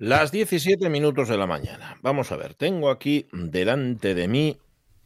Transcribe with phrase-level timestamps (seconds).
[0.00, 1.96] Las 17 minutos de la mañana.
[2.02, 4.56] Vamos a ver, tengo aquí delante de mí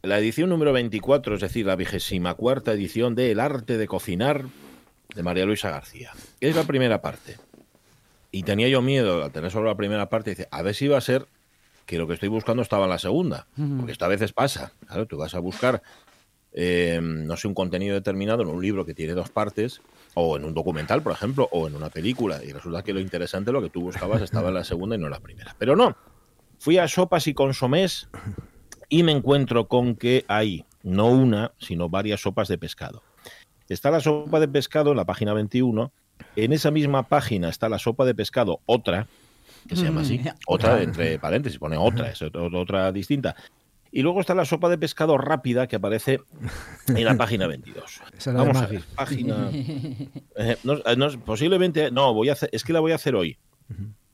[0.02, 4.44] la edición número 24, es decir, la vigésima cuarta edición de El arte de cocinar
[5.14, 6.10] de María Luisa García.
[6.40, 7.38] Es la primera parte.
[8.32, 10.98] Y tenía yo miedo al tener solo la primera parte, dice, a ver si iba
[10.98, 11.26] a ser
[11.86, 13.46] que lo que estoy buscando estaba en la segunda,
[13.78, 14.74] porque esta veces pasa.
[14.86, 15.82] Claro, tú vas a buscar,
[16.52, 19.80] eh, no sé, un contenido determinado en un libro que tiene dos partes,
[20.14, 23.52] o en un documental, por ejemplo, o en una película, y resulta que lo interesante,
[23.52, 25.56] lo que tú buscabas, estaba en la segunda y no en la primera.
[25.58, 25.96] Pero no,
[26.58, 28.08] fui a sopas y consomés
[28.88, 33.02] y me encuentro con que hay no una, sino varias sopas de pescado.
[33.68, 35.92] Está la sopa de pescado en la página 21,
[36.36, 39.06] en esa misma página está la sopa de pescado, otra,
[39.68, 43.36] que se llama así, otra entre paréntesis, pone otra, es otra distinta.
[43.94, 46.20] Y luego está la sopa de pescado rápida que aparece
[46.88, 48.00] en la página 22.
[48.26, 49.50] Vamos a ver, página.
[50.34, 53.38] Eh, no, posiblemente, no, voy a hacer, es que la voy a hacer hoy.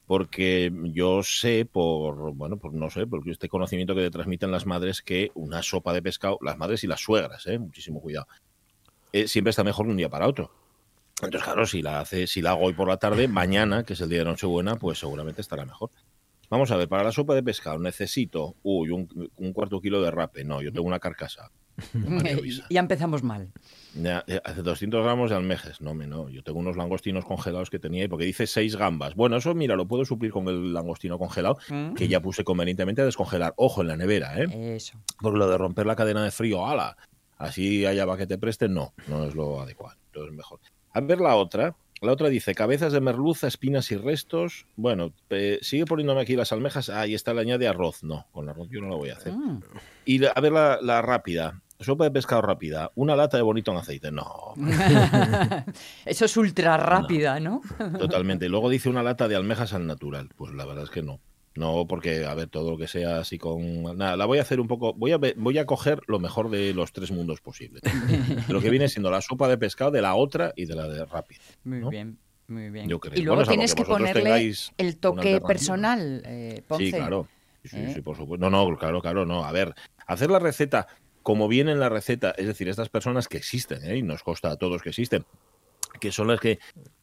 [0.06, 4.66] Porque yo sé, por, bueno, por no sé, porque este conocimiento que te transmiten las
[4.66, 7.58] madres, que una sopa de pescado, las madres y las suegras, ¿eh?
[7.58, 8.26] muchísimo cuidado,
[9.12, 10.50] eh, siempre está mejor de un día para otro.
[11.22, 14.00] Entonces, claro, si la hace, si la hago hoy por la tarde, mañana, que es
[14.00, 15.90] el día de Nochebuena, pues seguramente estará mejor.
[16.50, 20.44] Vamos a ver, para la sopa de pescado necesito, uy, un, cuarto kilo de rape.
[20.44, 21.50] No, yo tengo una carcasa.
[22.70, 23.52] ya empezamos mal.
[23.94, 25.80] Ya, hace 200 gramos de almejes.
[25.80, 26.28] No, me, no.
[26.28, 29.14] Yo tengo unos langostinos congelados que tenía ahí, porque dice 6 gambas.
[29.14, 31.94] Bueno, eso, mira, lo puedo suplir con el langostino congelado, mm.
[31.94, 33.52] que ya puse convenientemente a descongelar.
[33.56, 34.76] Ojo, en la nevera, ¿eh?
[34.76, 34.98] Eso.
[35.20, 36.96] Porque lo de romper la cadena de frío, ala,
[37.36, 39.98] así allá va que te presten, no, no es lo adecuado.
[40.06, 40.60] Entonces, mejor.
[40.92, 41.76] A ver la otra.
[42.00, 44.66] La otra dice cabezas de merluza, espinas y restos.
[44.76, 45.12] Bueno,
[45.60, 46.88] sigue poniéndome aquí las almejas.
[46.88, 48.02] ahí está, le añade arroz.
[48.02, 49.32] No, con arroz yo no lo voy a hacer.
[49.34, 49.60] Ah.
[50.04, 51.60] Y a ver la, rápida.
[51.80, 52.90] Sopa de pescado rápida.
[52.96, 54.10] Una lata de bonito en aceite.
[54.10, 54.54] No.
[56.04, 57.60] Eso es ultra rápida, ¿no?
[57.98, 58.46] Totalmente.
[58.46, 60.28] Y luego dice una lata de almejas al natural.
[60.36, 61.20] Pues la verdad es que no.
[61.58, 63.82] No, porque, a ver, todo lo que sea así con...
[63.96, 64.94] Nada, la voy a hacer un poco...
[64.94, 67.82] Voy a, voy a coger lo mejor de los tres mundos posibles.
[68.48, 71.04] lo que viene siendo la sopa de pescado de la otra y de la de
[71.04, 71.40] rápido.
[71.64, 72.18] Muy bien.
[72.46, 72.88] Muy bien.
[73.14, 77.28] Y luego tienes que ponerle el toque personal, eh, Sí, claro.
[77.64, 77.92] Sí, ¿Eh?
[77.94, 78.48] sí, por supuesto.
[78.48, 79.44] No, no, claro, claro, no.
[79.44, 79.74] A ver,
[80.06, 80.86] hacer la receta
[81.22, 83.98] como viene en la receta, es decir, estas personas que existen, ¿eh?
[83.98, 85.26] y nos consta a todos que existen,
[86.00, 86.58] que son las que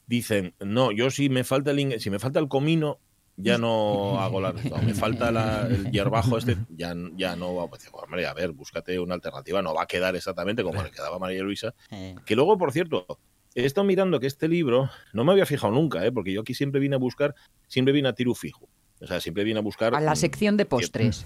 [0.08, 2.98] dicen, no, yo si me falta el, si me falta el comino,
[3.38, 8.26] ya no hago la me falta el hierbajo este, ya, ya no va pues, hombre,
[8.26, 11.44] a ver, búscate una alternativa, no va a quedar exactamente como le quedaba a María
[11.44, 11.74] Luisa.
[12.26, 13.06] Que luego, por cierto,
[13.54, 16.12] he estado mirando que este libro, no me había fijado nunca, ¿eh?
[16.12, 17.36] porque yo aquí siempre vine a buscar,
[17.68, 18.70] siempre vine a tiro fijo.
[19.02, 19.94] O sea, siempre vine a buscar...
[19.94, 21.26] A la sección de postres.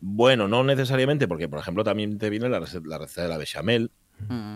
[0.00, 3.90] Bueno, no necesariamente, porque por ejemplo también te viene la la receta de la bechamel.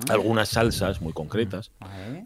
[0.08, 1.70] Algunas salsas muy concretas,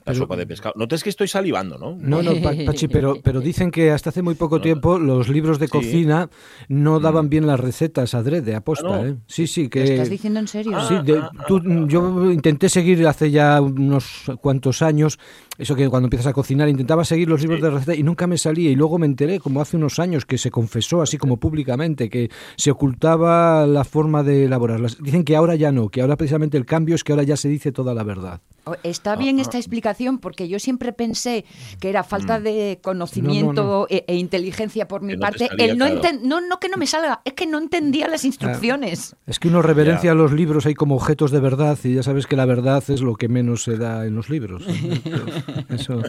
[0.04, 0.74] la sopa de pescado.
[0.76, 1.96] Notes que estoy salivando, ¿no?
[1.96, 5.68] No, no, Pachi, pero, pero dicen que hasta hace muy poco tiempo los libros de
[5.68, 6.28] cocina
[6.68, 7.02] no mm.
[7.02, 9.16] daban bien las recetas adrede, aposta, ah, ¿eh?
[9.26, 9.84] Sí, sí, que...
[9.84, 10.78] estás diciendo en serio?
[10.88, 11.44] Sí, ah, ah,
[11.86, 15.18] yo intenté seguir hace ya unos cuantos años,
[15.58, 18.38] eso que cuando empiezas a cocinar, intentaba seguir los libros de recetas y nunca me
[18.38, 22.10] salía, y luego me enteré, como hace unos años, que se confesó así como públicamente,
[22.10, 24.98] que se ocultaba la forma de elaborarlas.
[25.00, 27.48] Dicen que ahora ya no, que ahora precisamente el cambio es que ahora ya se
[27.48, 28.40] dice toda la verdad.
[28.82, 29.42] Está ah, bien ah.
[29.42, 31.44] esta explicación porque yo siempre pensé
[31.78, 32.42] que era falta mm.
[32.42, 35.48] de conocimiento e, e, inteligencia por mi parte.
[35.76, 39.14] no, no, que no me salga, es que no entendía las instrucciones.
[39.26, 42.34] Es que uno reverencia los libros ahí como objetos de verdad y ya sabes que
[42.34, 44.64] la verdad es lo que menos se da en los libros.
[45.68, 46.02] Eso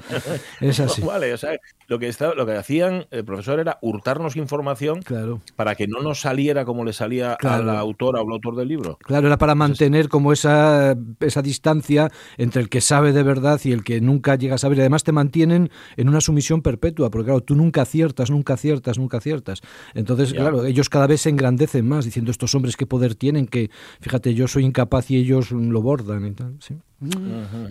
[0.60, 1.02] es así.
[1.08, 1.52] Vale, o sea,
[1.88, 5.42] lo que, lo que hacían el profesor era hurtarnos información claro.
[5.56, 8.68] para que no nos saliera como le salía a la autora o al autor del
[8.68, 8.98] libro.
[9.04, 13.72] Claro, era para mantener como esa, esa distancia entre el que sabe de verdad y
[13.72, 14.78] el que nunca llega a saber.
[14.78, 18.98] Y además te mantienen en una sumisión perpetua, porque claro, tú nunca aciertas, nunca aciertas,
[18.98, 19.62] nunca aciertas.
[19.94, 23.70] Entonces, claro, ellos cada vez se engrandecen más, diciendo estos hombres qué poder tienen, que
[24.02, 26.56] fíjate, yo soy incapaz y ellos lo bordan y tal.
[26.60, 26.76] Sí,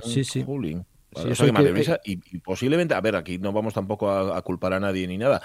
[0.05, 0.25] sí.
[0.25, 0.45] sí.
[2.05, 5.43] y, posiblemente, a ver, aquí no vamos tampoco a, culpar a nadie ni nada,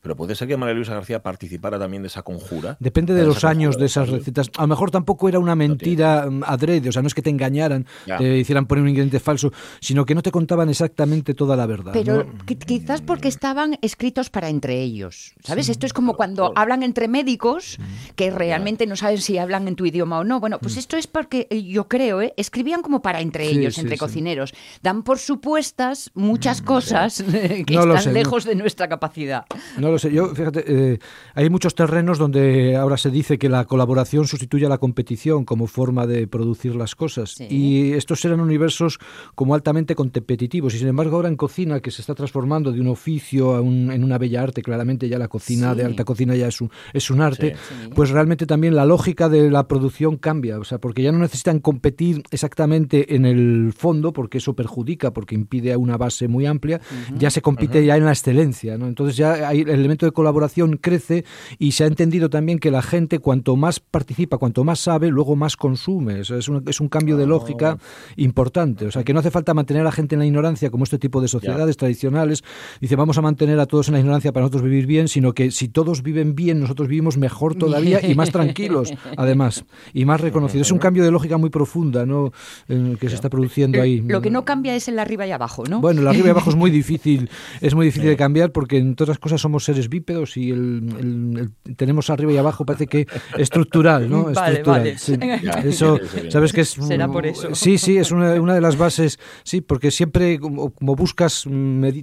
[0.00, 2.76] pero puede ser que María Luisa García participara también de esa conjura.
[2.80, 4.50] Depende de, los años de esas recetas.
[4.56, 7.30] A lo mejor tampoco era una mentira mm, adrede, o sea, no es que te
[7.30, 7.86] engañaran,
[8.18, 11.92] te hicieran poner un ingrediente falso, sino que no te contaban exactamente toda la verdad.
[11.92, 12.26] Pero
[12.66, 15.34] quizás porque estaban escritos para entre ellos.
[15.44, 15.68] ¿Sabes?
[15.68, 17.78] Esto es como cuando hablan entre médicos
[18.16, 20.40] que realmente no saben si hablan en tu idioma o no.
[20.40, 20.78] Bueno, pues mm.
[20.78, 22.34] esto es porque eh, yo creo, ¿eh?
[22.36, 24.54] escribían como para entre ellos, entre cocineros.
[24.82, 27.22] Dan por supuestas muchas mm, cosas
[27.66, 29.44] que están lejos de nuestra capacidad.
[29.78, 30.12] No no lo sé.
[30.12, 30.98] Yo, fíjate, eh,
[31.34, 35.66] hay muchos terrenos donde ahora se dice que la colaboración sustituye a la competición como
[35.66, 37.40] forma de producir las cosas.
[37.40, 38.98] Y estos eran universos
[39.34, 40.74] como altamente competitivos.
[40.74, 43.90] Y sin embargo, ahora en cocina, que se está transformando de un oficio a un,
[43.90, 47.10] en una bella arte, claramente ya la cocina de alta cocina ya es un, es
[47.10, 47.56] un arte,
[47.94, 50.58] pues realmente también la lógica de la producción cambia.
[50.58, 55.34] O sea, porque ya no necesitan competir exactamente en el fondo, porque eso perjudica, porque
[55.34, 56.80] impide una base muy amplia,
[57.16, 58.78] ya se compite ya en la excelencia.
[58.78, 58.86] ¿no?
[58.86, 61.24] Entonces ya hay, el elemento de colaboración crece
[61.58, 65.36] y se ha entendido también que la gente cuanto más participa, cuanto más sabe, luego
[65.36, 66.20] más consume.
[66.20, 68.12] es, un, es un cambio de lógica oh.
[68.16, 68.86] importante.
[68.86, 70.98] O sea, que no hace falta mantener a la gente en la ignorancia como este
[70.98, 72.42] tipo de sociedades tradicionales.
[72.80, 75.50] Dice, vamos a mantener a todos en la ignorancia para nosotros vivir bien, sino que
[75.50, 80.66] si todos viven bien, nosotros vivimos mejor todavía y más tranquilos, además, y más reconocidos.
[80.66, 82.32] Es un cambio de lógica muy profunda ¿no?
[82.66, 84.00] que se está produciendo ahí.
[84.00, 85.80] Lo que no cambia es el arriba y abajo, ¿no?
[85.80, 87.30] Bueno, el arriba y abajo es muy difícil,
[87.60, 91.50] es muy difícil de cambiar porque en todas las cosas somos seres bípedos y el,
[91.76, 93.06] tenemos arriba y abajo parece que
[93.36, 94.24] estructural, ¿no?
[94.34, 94.96] Vale, vale.
[95.64, 97.54] Eso, sabes que es será por eso.
[97.54, 101.44] Sí, sí, es una, una de las bases, sí, porque siempre como, como buscas,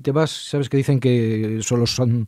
[0.02, 2.28] te vas, sabes que dicen que solo son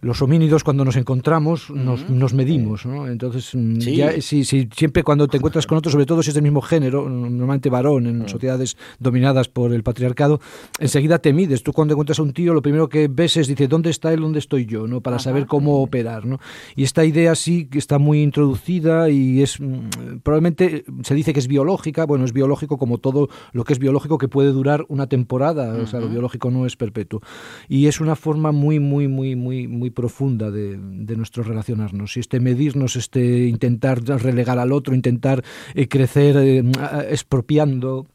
[0.00, 3.06] los homínidos cuando nos encontramos nos, nos medimos, ¿no?
[3.06, 6.42] Entonces, mm, ya, si, siempre cuando te encuentras con otro, sobre todo si es del
[6.42, 10.40] mismo género, normalmente varón en sociedades dominadas por el patriarcado,
[10.78, 11.62] enseguida te mides.
[11.62, 14.20] Tú cuando encuentras a un tío, lo primero que ves es, dice, ¿dónde está él,
[14.20, 14.86] dónde estoy yo?
[14.86, 15.00] ¿no?
[15.00, 16.40] Para saber cómo operar, ¿no?
[16.76, 21.40] Y esta idea sí que está muy introducida y es, mm, probablemente se dice que
[21.40, 25.08] es biológica, bueno, es biológico como todo lo que es biológico que puede durar una
[25.08, 27.20] temporada, o sea, lo biológico no es perpetuo.
[27.68, 30.76] Y es una forma muy, muy, muy, muy, muy profunda de,
[31.16, 32.16] nuestro relacionarnos.
[32.16, 35.44] Y este medirnos, este intentar relegar al otro, intentar
[35.74, 36.62] eh, crecer eh,
[37.08, 38.06] expropiando,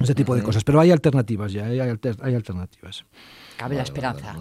[0.00, 0.64] ese tipo de cosas.
[0.64, 3.04] Pero hay alternativas ya, hay, alternativas.
[3.56, 4.36] Cabe la esperanza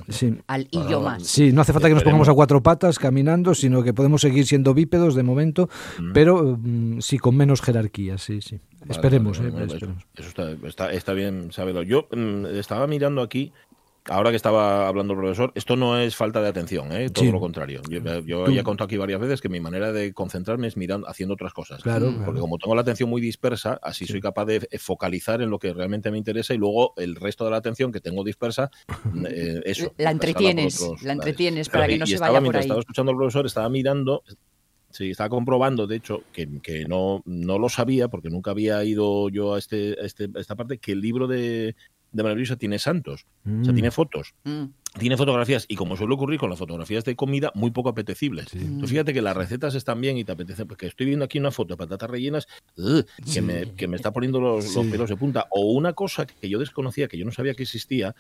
[0.46, 1.24] al y yo más.
[1.24, 4.46] Sí, no hace falta que nos pongamos a cuatro patas caminando, sino que podemos seguir
[4.46, 5.70] siendo bípedos de momento,
[6.14, 8.60] pero mm, sí con menos jerarquía, sí, sí.
[8.88, 9.52] esperemos, eh,
[10.16, 10.32] Eso,
[10.68, 11.82] está, está, bien saberlo.
[11.82, 13.52] Yo mm, estaba mirando aquí
[14.10, 17.10] ahora que estaba hablando el profesor, esto no es falta de atención, ¿eh?
[17.10, 17.82] todo lo contrario.
[17.90, 21.34] Yo, ya he contado aquí varias veces que mi manera de concentrarme es mirando, haciendo
[21.34, 21.82] otras cosas.
[21.82, 25.60] Claro, Porque como tengo la atención muy dispersa, así soy capaz de focalizar en lo
[25.60, 28.70] que realmente me interesa y luego el resto de la atención que tengo dispersa,
[29.30, 29.94] eh, eso.
[29.98, 32.62] La entretienes, la entretienes para que no se vaya por ahí.
[32.62, 34.24] Estaba escuchando al profesor, estaba mirando,
[34.90, 39.28] Sí, estaba comprobando, de hecho, que, que, no, no lo sabía, porque nunca había ido
[39.28, 41.76] yo a, este, este esta parte, que el libro de,
[42.18, 43.92] de Maravillosa tiene santos, o sea, tiene mm.
[43.92, 44.34] fotos.
[44.44, 44.66] Mm.
[44.98, 48.50] Tiene fotografías y como suele ocurrir con las fotografías de comida, muy poco apetecibles.
[48.86, 51.76] fíjate que las recetas están bien y te apetece, porque estoy viendo aquí una foto
[51.76, 52.48] de patatas rellenas
[53.32, 55.46] que, me, que, me, está poniendo los, los, pelos de punta.
[55.52, 58.16] O una cosa que yo desconocía, que yo no sabía que existía,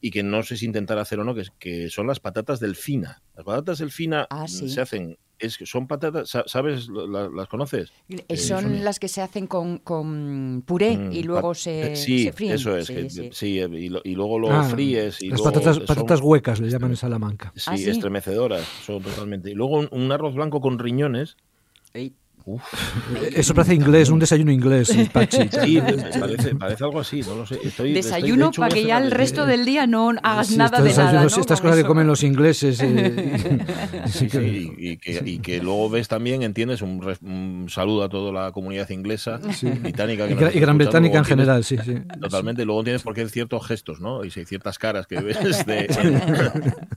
[0.00, 3.22] y que no sé si intentar hacer o no, que, que son las patatas delfina.
[3.36, 6.88] Las patatas delfina ah, se hacen es que son patatas, ¿sabes?
[6.88, 7.92] ¿Las, conoces?
[8.08, 12.30] Eh, eh, son, las que se hacen con, con puré mm, y luego se, sí,
[12.32, 12.54] fríen.
[12.54, 12.86] Eso es,
[13.32, 15.22] sí, y, luego lo ah, fríes.
[15.22, 17.52] Y las patatas, patatas huecas le llaman en Salamanca.
[17.54, 19.50] Sí, ¿Ah, estremecedoras, son totalmente.
[19.50, 21.36] Y luego un, arroz blanco con riñones.
[23.32, 24.88] Eso parece inglés, un desayuno inglés.
[24.98, 25.80] Sí,
[26.58, 27.58] parece, algo así, no lo sé.
[27.82, 31.24] desayuno para que ya el resto del día no hagas nada de nada.
[31.24, 32.80] Estas cosas que comen los ingleses.
[32.80, 33.58] Eh,
[35.24, 39.40] y, que, luego ves también, entiendes, un, saludo a toda la comunidad inglesa,
[39.80, 40.28] británica.
[40.28, 41.94] y, Gran Británica en general, sí, sí.
[42.20, 42.64] Totalmente.
[42.64, 44.24] Luego tienes porque hay ciertos gestos, ¿no?
[44.24, 45.38] Y ciertas caras que ves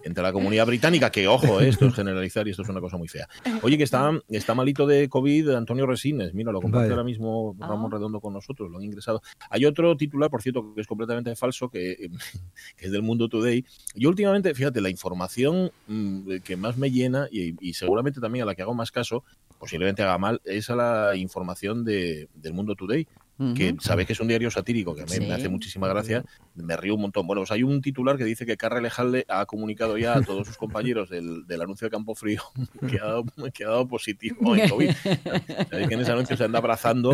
[0.03, 2.97] entre la comunidad británica, que ojo, eh, esto es generalizar y esto es una cosa
[2.97, 3.27] muy fea.
[3.61, 7.55] Oye, que está, está malito de COVID de Antonio Resines, mira, lo comparte ahora mismo
[7.59, 7.95] Ramón ah.
[7.95, 9.21] Redondo con nosotros, lo han ingresado.
[9.49, 12.09] Hay otro titular, por cierto, que es completamente falso, que,
[12.77, 13.65] es del Mundo Today.
[13.95, 18.55] Yo últimamente, fíjate, la información mm, que más me llena y, seguramente también a la
[18.55, 19.23] que hago más caso,
[19.59, 23.07] posiblemente haga mal, es a la información de, del Mundo Today
[23.55, 26.23] que sabéis que es un diario satírico, que a mí me hace muchísima gracia,
[26.55, 27.25] me río un montón.
[27.27, 30.47] Bueno, pues hay un titular que dice que Carre Lejalde ha comunicado ya a todos
[30.47, 32.43] sus compañeros del, del anuncio de Campo Frío
[32.89, 34.91] que ha dado, que ha dado positivo en COVID.
[35.69, 37.13] Sabéis que en ese anuncio se anda abrazando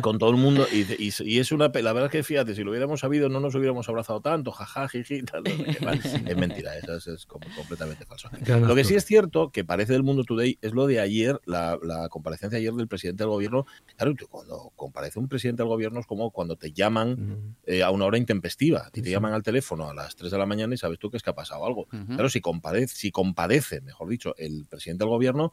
[0.00, 1.68] con todo el mundo y, y, es una...
[1.68, 4.88] La verdad es que fíjate, si lo hubiéramos sabido no nos hubiéramos abrazado tanto, jaja,
[4.88, 8.28] jiji, tal, es mentira, eso es, completamente falso.
[8.46, 11.78] Lo que sí es cierto, que parece del Mundo Today, es lo de ayer, la,
[11.82, 13.66] la comparecencia ayer del presidente del gobierno.
[13.96, 18.06] Claro, cuando comparece un presidente del gobierno es como cuando te llaman eh, a una
[18.06, 18.90] hora intempestiva.
[18.94, 21.16] y te llaman al teléfono a las 3 de la mañana y sabes tú que
[21.16, 21.86] es que ha pasado algo.
[22.16, 25.52] Pero si compadece, si compadece, mejor dicho, el presidente del gobierno,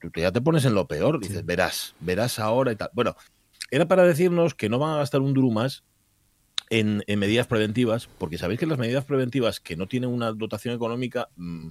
[0.00, 1.20] tú ya te pones en lo peor.
[1.20, 2.90] Dices, verás, verás ahora y tal.
[2.92, 3.16] Bueno,
[3.70, 5.84] era para decirnos que no van a gastar un duro más
[6.70, 11.28] en, medidas preventivas, porque sabéis que las medidas preventivas que no tienen una dotación económica
[11.36, 11.68] mm,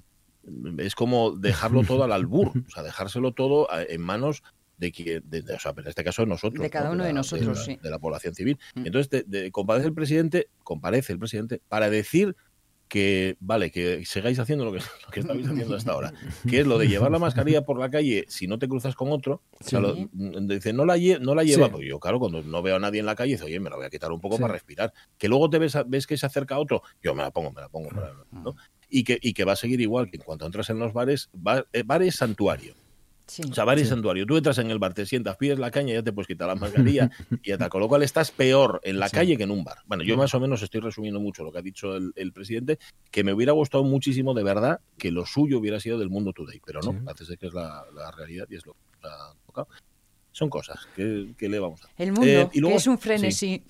[0.77, 4.43] es como dejarlo todo al albur, o sea, dejárselo todo en manos
[4.79, 5.23] de quien,
[5.55, 6.63] o sea, en este caso nosotros.
[6.63, 7.77] De cada uno de, nosotros, sí.
[7.81, 8.57] De la población civil.
[8.75, 8.85] Mm.
[8.87, 12.35] Entonces, comparece el presidente, comparece el presidente para decir
[12.87, 16.13] que, vale, que sigáis haciendo lo que, lo que estabais haciendo hasta ahora,
[16.49, 19.11] que es lo de llevar la mascarilla por la calle si no te cruzas con
[19.11, 19.43] otro.
[19.71, 22.99] Mm, dice, no la, no la lleva, pues yo, claro, cuando no veo a nadie
[22.99, 24.91] en la calle, dice, oye, me la voy a quitar un poco para respirar.
[25.17, 27.69] Que luego te ves, ves que se acerca otro, yo me la pongo, me la
[27.69, 27.89] pongo.
[28.31, 28.55] ¿no?
[28.89, 31.29] y, que, y que va a seguir igual, que en cuanto entras en los bares,
[31.33, 32.73] bar, eh, bares santuario.
[33.49, 34.25] O sea, bar y santuario.
[34.25, 36.55] Tú entras en el bar, te sientas, pides la caña, ya te puedes quitar la
[37.03, 37.11] mascarilla
[37.43, 37.69] y ya está.
[37.69, 39.77] Con lo cual estás peor en la calle que en un bar.
[39.85, 42.79] Bueno, yo más o menos estoy resumiendo mucho lo que ha dicho el, presidente,
[43.11, 46.61] que me hubiera gustado muchísimo de verdad que lo suyo hubiera sido del mundo today,
[46.65, 49.67] pero no, parece ser que es la, realidad y es lo que ha tocado.
[50.31, 51.89] Son cosas que, le vamos a.
[51.97, 53.63] El mundo, eh, y luego, que es un frenesí.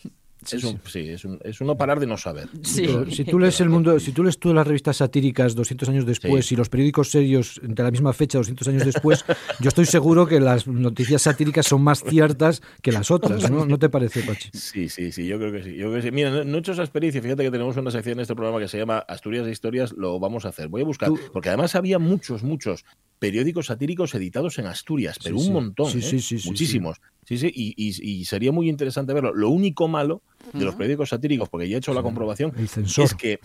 [0.52, 2.48] Es un, sí, es, un, es uno parar de no saber.
[2.64, 6.52] Si tú lees el mundo, si tú lees todas las revistas satíricas 200 años después
[6.52, 9.26] y los periódicos serios de la misma fecha 200 años después,
[9.60, 13.66] yo estoy seguro que las noticias satíricas son más ciertas que las otras, ¿no?
[13.66, 14.50] ¿No te parece, Pachi?
[14.54, 15.76] Sí, sí, sí, yo creo que sí.
[15.76, 16.12] Yo creo que sí.
[16.12, 17.22] Mira, no, he hecho esa experiencia.
[17.22, 19.94] Fíjate que tenemos una sección en este programa que se llama Asturias e Historias.
[19.94, 20.70] Lo vamos a hacer.
[20.70, 22.86] Voy a buscar, porque además había muchos, muchos
[23.20, 26.20] periódicos satíricos editados en Asturias, pero un montón, sí, ¿eh?
[26.20, 27.02] sí, muchísimos.
[27.30, 29.32] Sí, sí, y, y, sería muy interesante verlo.
[29.36, 33.40] Lo único malo de los periódicos satíricos, porque ya he hecho la comprobación, es que,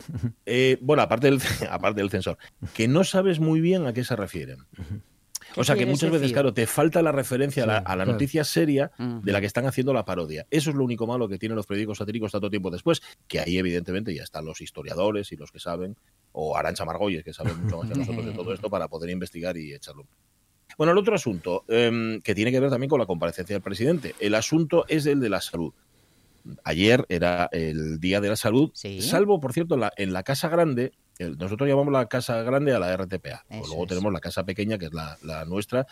[0.46, 1.38] eh, bueno, aparte del,
[1.70, 2.38] aparte del censor,
[2.72, 4.56] que no sabes muy bien a qué se refieren.
[5.56, 9.32] O sea que muchas veces, claro, te falta la referencia a la, noticia seria de
[9.32, 10.46] la que están haciendo la parodia.
[10.50, 13.58] Eso es lo único malo que tienen los periódicos satíricos tanto tiempo después, que ahí
[13.58, 15.94] evidentemente ya están los historiadores y los que saben,
[16.32, 19.58] o Arancha Margolles, que saben mucho más que nosotros de todo esto, para poder investigar
[19.58, 20.06] y echarlo.
[20.76, 24.14] Bueno, el otro asunto, em, que tiene que ver también con la comparecencia del presidente.
[24.18, 25.72] El asunto es el de la salud.
[26.62, 31.68] Ayer era el Día de la Salud, salvo, por cierto, en la Casa Grande, nosotros
[31.68, 33.44] llamamos la Casa Grande a la RTPA.
[33.50, 35.86] luego tenemos la Casa Pequeña, que es la, nuestra,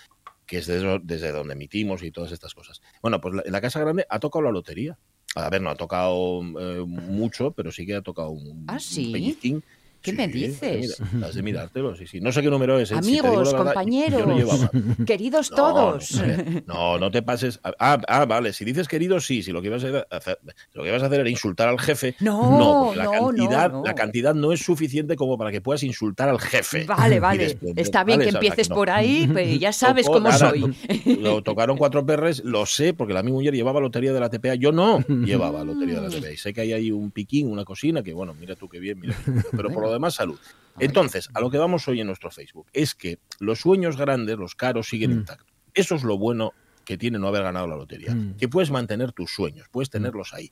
[0.46, 2.82] que es desde, donde emitimos y todas estas cosas.
[3.00, 4.98] Bueno, pues en la Casa Grande ha tocado la lotería.
[5.34, 9.62] A ver, no ha tocado eh, mucho, pero sí que ha tocado un, ¿Ah, sí?
[10.02, 11.00] ¿Qué me dices?
[11.22, 12.20] Has de mirártelo, sí, sí.
[12.20, 12.90] No sé qué número es.
[12.90, 12.96] ¿eh?
[12.96, 14.68] Amigos, compañeros,
[15.06, 16.20] queridos todos.
[16.66, 17.60] No, no, te pases.
[17.62, 18.52] Ah, ah, vale.
[18.52, 19.42] Si dices queridos, sí.
[19.42, 20.38] Si lo que ibas a hacer,
[20.74, 24.52] lo que ibas a hacer era insultar al jefe, no, la cantidad, la cantidad no
[24.52, 26.84] es suficiente como para que puedas insultar al jefe.
[26.84, 27.56] Vale, vale.
[27.76, 30.74] Está bien que empieces por ahí, pero ya sabes cómo soy.
[31.20, 34.56] Lo tocaron cuatro perres, lo sé, porque la mi mujer llevaba lotería de la TPA.
[34.56, 36.32] Yo no llevaba lotería de la TPA.
[36.32, 38.98] Y sé que hay ahí un piquín, una cocina, que bueno, mira tú qué bien,
[39.00, 39.16] mira.
[39.52, 40.38] Pero por lo demás, salud.
[40.78, 44.54] Entonces, a lo que vamos hoy en nuestro Facebook es que los sueños grandes, los
[44.54, 45.18] caros, siguen mm.
[45.18, 45.48] intactos.
[45.74, 46.52] Eso es lo bueno
[46.84, 48.36] que tiene no haber ganado la lotería, mm.
[48.36, 49.92] que puedes mantener tus sueños, puedes mm.
[49.92, 50.50] tenerlos ahí.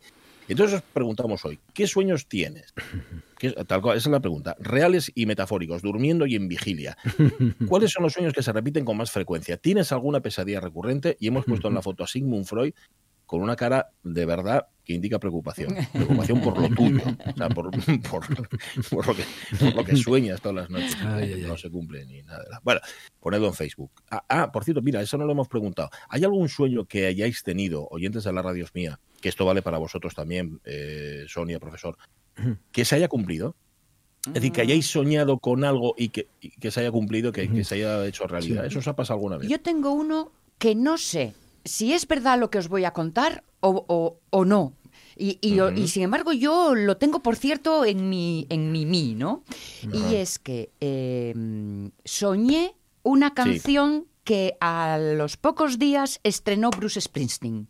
[0.49, 2.75] Entonces os preguntamos hoy, ¿qué sueños tienes?
[3.66, 4.56] tal cual, esa es la pregunta.
[4.59, 6.97] Reales y metafóricos, durmiendo y en vigilia.
[7.68, 9.56] ¿Cuáles son los sueños que se repiten con más frecuencia?
[9.56, 11.16] ¿Tienes alguna pesadilla recurrente?
[11.20, 12.73] Y hemos puesto en la foto a Sigmund Freud
[13.30, 15.72] con una cara de verdad que indica preocupación.
[15.92, 17.00] Preocupación por lo tuyo,
[17.32, 17.66] o sea, por,
[19.76, 20.96] lo, que, sueñas todas las noches.
[21.46, 22.60] no se cumple ni nada.
[22.64, 22.80] Bueno,
[23.20, 23.92] ponedlo en Facebook.
[24.10, 25.90] Ah, ah, por cierto, mira, eso no lo hemos preguntado.
[26.08, 29.78] ¿Hay algún sueño que hayáis tenido, oyentes de la radio mía, que esto vale para
[29.78, 31.99] vosotros también, eh, Sonia, profesor,
[32.72, 33.54] que se haya cumplido?
[34.26, 36.26] Es decir, que hayáis soñado con algo y que,
[36.68, 38.64] se haya cumplido, que, que, se haya hecho realidad.
[38.64, 39.49] ¿Eso os ha pasado alguna vez?
[39.49, 41.32] Yo tengo uno que no sé
[41.64, 44.75] si es verdad lo que os voy a contar o, o, no.
[45.17, 49.45] Y, y, sin embargo yo lo tengo, por cierto, en mi, en mi mí, ¿no?
[49.93, 57.69] Y es que em, soñé una canción que a los pocos días estrenó Bruce Springsteen.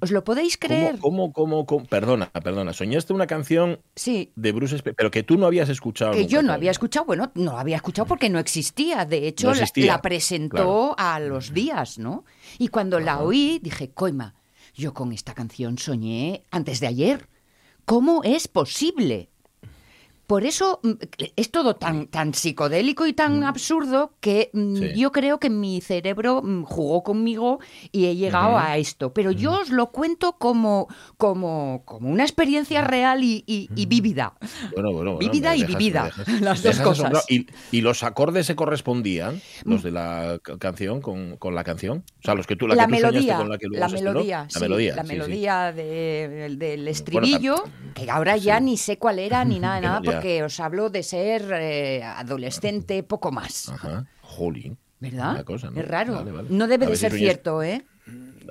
[0.00, 0.98] ¿Os lo podéis creer?
[0.98, 2.72] ¿Cómo, cómo, cómo, Perdona, perdona.
[2.72, 4.32] Soñaste una canción sí.
[4.34, 6.12] de Bruce Springsteen, pero que tú no habías escuchado.
[6.12, 9.04] Que yo no había escuchado, bueno, no había escuchado porque no existía.
[9.04, 12.24] De hecho, la, presentó a los días, ¿no?
[12.58, 14.34] Y cuando la oí, dije, coima,
[14.74, 17.28] yo con esta canción soñé antes de ayer.
[17.84, 19.29] ¿Cómo es posible?
[20.30, 20.92] Por eso mm,
[21.34, 23.42] es todo tan, tan psicodélico y tan mm.
[23.42, 27.58] absurdo que mm, yo creo que mi cerebro jugó conmigo
[27.90, 29.12] y he llegado a esto.
[29.12, 34.34] Pero yo os lo cuento como, como, como una experiencia real y, y, vívida.
[34.72, 37.26] Bueno, bueno, vívida y vivida, las dos cosas.
[37.28, 42.04] ¿Y, los acordes se correspondían, los de la canción, con, con, la canción?
[42.20, 44.94] O sea, los que tú, la, que melodía, con la que la melodía, la melodía,
[44.94, 50.42] la melodía del estribillo, que ahora ya ni sé cuál era ni nada, nada, que
[50.42, 53.68] os hablo de ser eh, adolescente poco más.
[53.68, 54.78] Ajá, jolín.
[55.00, 55.44] ¿Verdad?
[55.74, 56.24] Es raro.
[56.50, 57.86] No debe de ser cierto, ¿eh?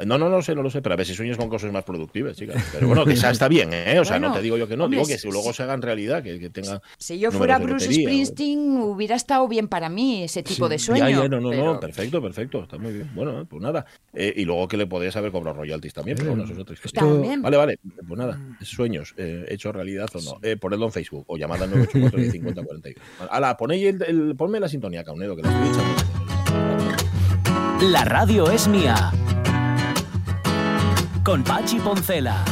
[0.05, 1.83] No, no lo sé, no lo sé, pero a ver si sueñas con cosas más
[1.83, 2.63] productivas, chicas.
[2.71, 3.99] Pero bueno, que está bien, ¿eh?
[3.99, 6.23] O sea, no te digo yo que no, digo que si luego se hagan realidad,
[6.23, 6.81] que, tenga.
[6.97, 11.09] Si yo fuera Bruce Springsteen, hubiera estado bien para mí ese tipo de sueño.
[11.09, 13.09] Ya, ya, no, no, no, perfecto, perfecto, está muy bien.
[13.13, 13.85] Bueno, pues nada.
[14.13, 16.75] Eh, y luego que le podías haber cobrado royalties también, pero bueno, eso es otra
[16.75, 17.37] historia.
[17.39, 20.39] Vale, vale, pues nada, sueños, eh, hechos realidad o no.
[20.41, 23.05] Eh, ponedlo en Facebook o llamad al 984 50 41.
[23.31, 26.19] Ala, ponéis el, ponme la sintonía, Caunedo, que la estoy echando.
[27.91, 29.11] La radio es mía.
[31.29, 32.43] Con Pachi Poncela.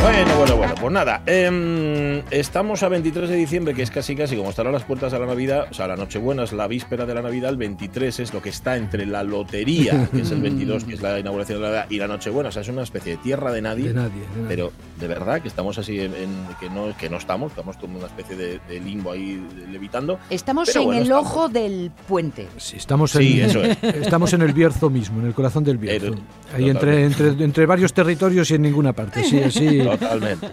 [0.00, 1.22] Bueno, bueno, bueno, pues nada.
[1.26, 5.18] Em, estamos a 23 de diciembre, que es casi casi como estarán las puertas a
[5.18, 8.32] la Navidad, o sea, la Nochebuena es la víspera de la Navidad, el 23 es
[8.32, 11.64] lo que está entre la lotería, que es el 22, que es la inauguración de
[11.64, 13.88] la Navidad, y la Nochebuena, o sea, es una especie de tierra de nadie.
[13.88, 16.12] De nadie, Pero de verdad que estamos así, en,
[16.60, 20.20] que, no, que no estamos, estamos como una especie de, limbo ahí levitando.
[20.30, 22.46] Estamos en el ojo del puente.
[22.56, 26.14] Sí, estamos en, eso estamos en el Bierzo mismo, en el corazón del Bierzo.
[26.54, 29.80] ahí entre, entre, entre varios territorios y en ninguna parte, sí, sí.
[29.90, 30.48] Totalmente.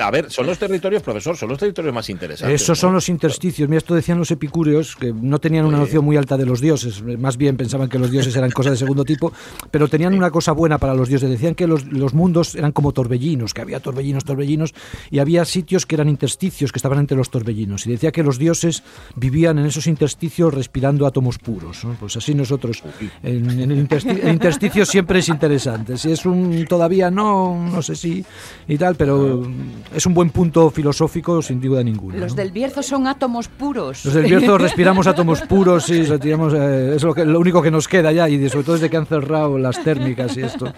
[0.00, 2.62] A ver, son los territorios, profesor, son los territorios más interesantes.
[2.62, 3.68] Esos son los intersticios.
[3.68, 7.02] Mira, esto decían los epicúreos, que no tenían una noción muy alta de los dioses,
[7.02, 9.32] más bien pensaban que los dioses eran cosas de segundo tipo,
[9.70, 11.30] pero tenían una cosa buena para los dioses.
[11.30, 14.74] Decían que los, los mundos eran como torbellinos, que había torbellinos, torbellinos,
[15.10, 17.86] y había sitios que eran intersticios, que estaban entre los torbellinos.
[17.86, 18.82] Y decía que los dioses
[19.16, 21.86] vivían en esos intersticios respirando átomos puros.
[21.98, 22.82] Pues así nosotros,
[23.22, 25.96] en, el, intersticio, siempre es interesante.
[25.96, 28.24] Si es un todavía no, no sé si
[28.68, 29.46] y tal, pero
[29.94, 32.18] es un buen punto filosófico sin duda ninguna.
[32.18, 34.04] Los del Bierzo son átomos puros.
[34.04, 37.86] Los del Bierzo respiramos átomos puros, sí, eh, es lo, que, lo único que nos
[37.86, 40.72] queda ya, y sobre todo desde que han cerrado las térmicas y esto.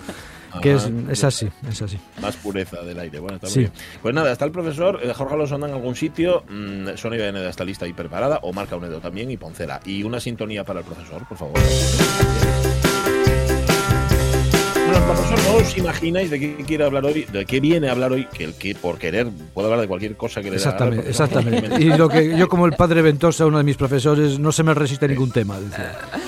[0.61, 1.99] que es, es, así, es así.
[2.21, 3.21] Más pureza del aire.
[3.21, 3.73] Bueno, está muy bien.
[4.03, 7.49] Pues nada, está el profesor eh, Jorge Alonso anda en algún sitio, mmm, Sonia Veneda
[7.49, 9.81] está lista y preparada, o Marca Unedo también y Poncela.
[9.87, 11.61] Y una sintonía para el profesor, por favor
[14.99, 18.45] no os imagináis de qué quiere hablar hoy, de qué viene a hablar hoy, que
[18.45, 21.83] el que por querer puede hablar de cualquier cosa que le Exactamente, exactamente.
[21.83, 24.75] Y lo que yo como el padre Ventosa, uno de mis profesores, no se me
[24.75, 25.59] resiste ningún tema.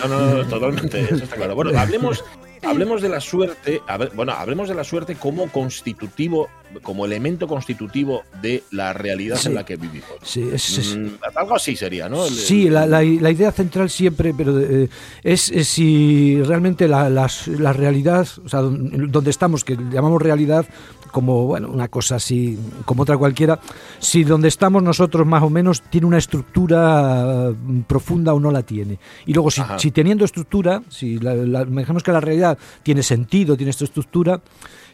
[0.01, 1.55] No, no, no, totalmente, eso está claro.
[1.55, 2.25] Bueno, hablemos
[2.67, 3.81] hablemos de la suerte,
[4.15, 6.49] bueno, hablemos de la suerte como constitutivo,
[6.83, 10.09] como elemento constitutivo de la realidad en la que vivimos.
[10.23, 12.25] Sí, es, mm, algo así sería, ¿no?
[12.27, 14.89] Sí, la, idea central siempre, pero eh,
[15.23, 20.67] es, si realmente la, la, realidad, o sea, donde estamos, que llamamos realidad,
[21.15, 23.61] como bueno, una cosa así, como otra cualquiera,
[24.01, 28.63] si donde estamos nosotros más o menos tiene una estructura mm, profunda o no la
[28.63, 28.99] tiene.
[29.25, 33.71] Y luego, si, si teniendo estructura, si la, dejamos que la realidad tiene sentido, tiene
[33.71, 34.41] esta estructura,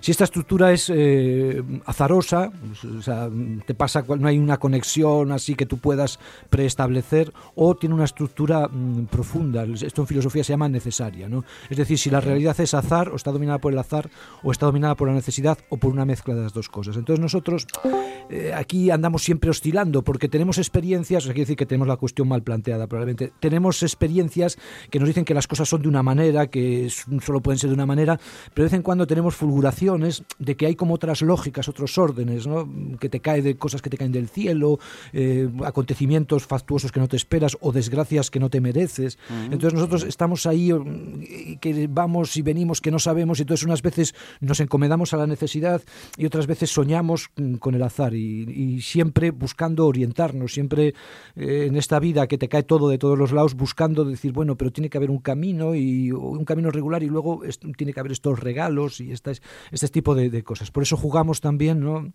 [0.00, 3.28] si esta estructura es eh, azarosa, pues, o sea,
[3.66, 8.68] te pasa no hay una conexión así que tú puedas preestablecer, o tiene una estructura
[8.68, 9.64] mm, profunda.
[9.64, 11.44] Esto en filosofía se llama necesaria, ¿no?
[11.68, 14.10] Es decir, si la realidad es azar, o está dominada por el azar,
[14.42, 16.96] o está dominada por la necesidad, o por una mezcla de las dos cosas.
[16.96, 17.66] Entonces nosotros
[18.30, 21.96] eh, aquí andamos siempre oscilando, porque tenemos experiencias, o sea, quiere decir que tenemos la
[21.96, 24.58] cuestión mal planteada probablemente, tenemos experiencias
[24.90, 27.74] que nos dicen que las cosas son de una manera, que solo pueden ser de
[27.74, 28.18] una manera,
[28.54, 29.89] pero de vez en cuando tenemos fulguración
[30.38, 32.68] de que hay como otras lógicas, otros órdenes, ¿no?
[32.98, 34.78] que te cae de cosas que te caen del cielo,
[35.12, 39.18] eh, acontecimientos factuosos que no te esperas o desgracias que no te mereces.
[39.44, 43.82] Entonces nosotros estamos ahí mm, que vamos y venimos que no sabemos y entonces unas
[43.82, 45.82] veces nos encomendamos a la necesidad
[46.16, 50.94] y otras veces soñamos mm, con el azar y, siempre buscando orientarnos, siempre
[51.36, 54.56] eh, en esta vida que te cae todo de todos los lados buscando decir, bueno,
[54.56, 57.42] pero tiene que haber un camino y un camino regular y luego
[57.76, 59.32] tiene que haber estos regalos y esta,
[59.86, 60.70] este tipo de, cosas.
[60.70, 62.10] Por eso jugamos también ¿no?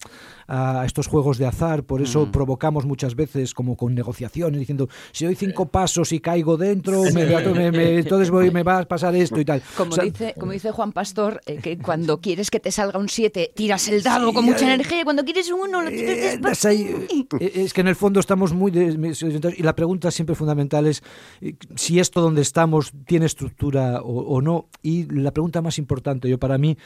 [0.47, 5.25] a estos juegos de azar, por eso provocamos muchas veces como con negociaciones, diciendo, si
[5.25, 7.23] doy cinco pasos y caigo dentro, me,
[7.99, 9.62] entonces voy, me va a pasar esto y tal.
[9.78, 13.51] Como, dice, como dice Juan Pastor, eh, que cuando quieres que te salga un 7,
[13.56, 17.73] tiras el dado con mucha energía, y cuando quieres un 1, lo tiras eh, Es
[17.73, 18.71] que en el fondo estamos muy...
[18.71, 21.04] y la pregunta siempre fundamental es
[21.41, 24.69] eh, si esto donde estamos tiene estructura o, o no.
[24.82, 26.78] Y la pregunta más importante, yo para mí,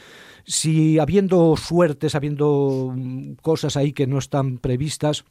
[0.46, 5.24] si habiendo suertes, habiendo mm, cosas ahí que no están previstas,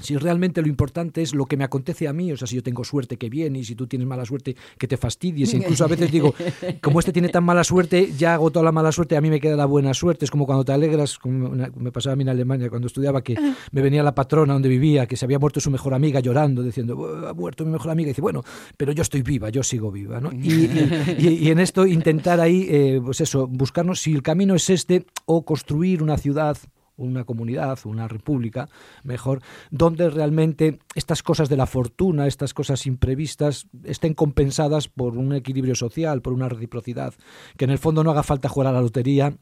[0.00, 2.62] si realmente lo importante es lo que me acontece a mí, o sea, si yo
[2.62, 5.88] tengo suerte que viene y si tú tienes mala suerte que te fastidies, incluso a
[5.88, 6.34] veces digo,
[6.82, 9.40] como este tiene tan mala suerte, ya hago toda la mala suerte, a mí me
[9.40, 12.30] queda la buena suerte, es como cuando te alegras, como me pasaba a mí en
[12.30, 13.36] Alemania cuando estudiaba, que
[13.72, 17.26] me venía la patrona donde vivía, que se había muerto su mejor amiga llorando, diciendo,
[17.28, 18.42] ha muerto mi mejor amiga, y dice, bueno,
[18.76, 20.30] pero yo estoy viva, yo sigo viva, ¿no?
[20.32, 25.44] Y, en esto intentar ahí, eh, pues eso, buscarnos si el camino es este o
[25.44, 26.56] construir una ciudad
[27.00, 28.68] una comunidad, una república,
[29.02, 35.34] mejor, donde realmente estas cosas de la fortuna, estas cosas imprevistas, estén compensadas por un
[35.34, 37.14] equilibrio social, por una reciprocidad,
[37.56, 39.32] que en el fondo no haga falta jugar a la lotería,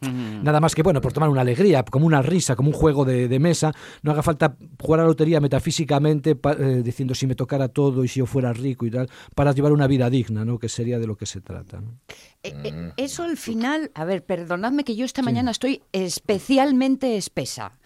[0.43, 3.39] nada más que, bueno, por tomar una alegría, como una risa, como un juego de,
[3.39, 8.05] mesa, no haga falta jugar a la lotería metafísicamente, eh, diciendo si me tocara todo
[8.05, 10.59] y si yo fuera rico y tal, para llevar una vida digna, ¿no?
[10.59, 11.81] que sería de lo que se trata.
[12.38, 17.79] Eh, eh, eso al final, a ver, perdonadme que yo esta mañana estoy especialmente espesa.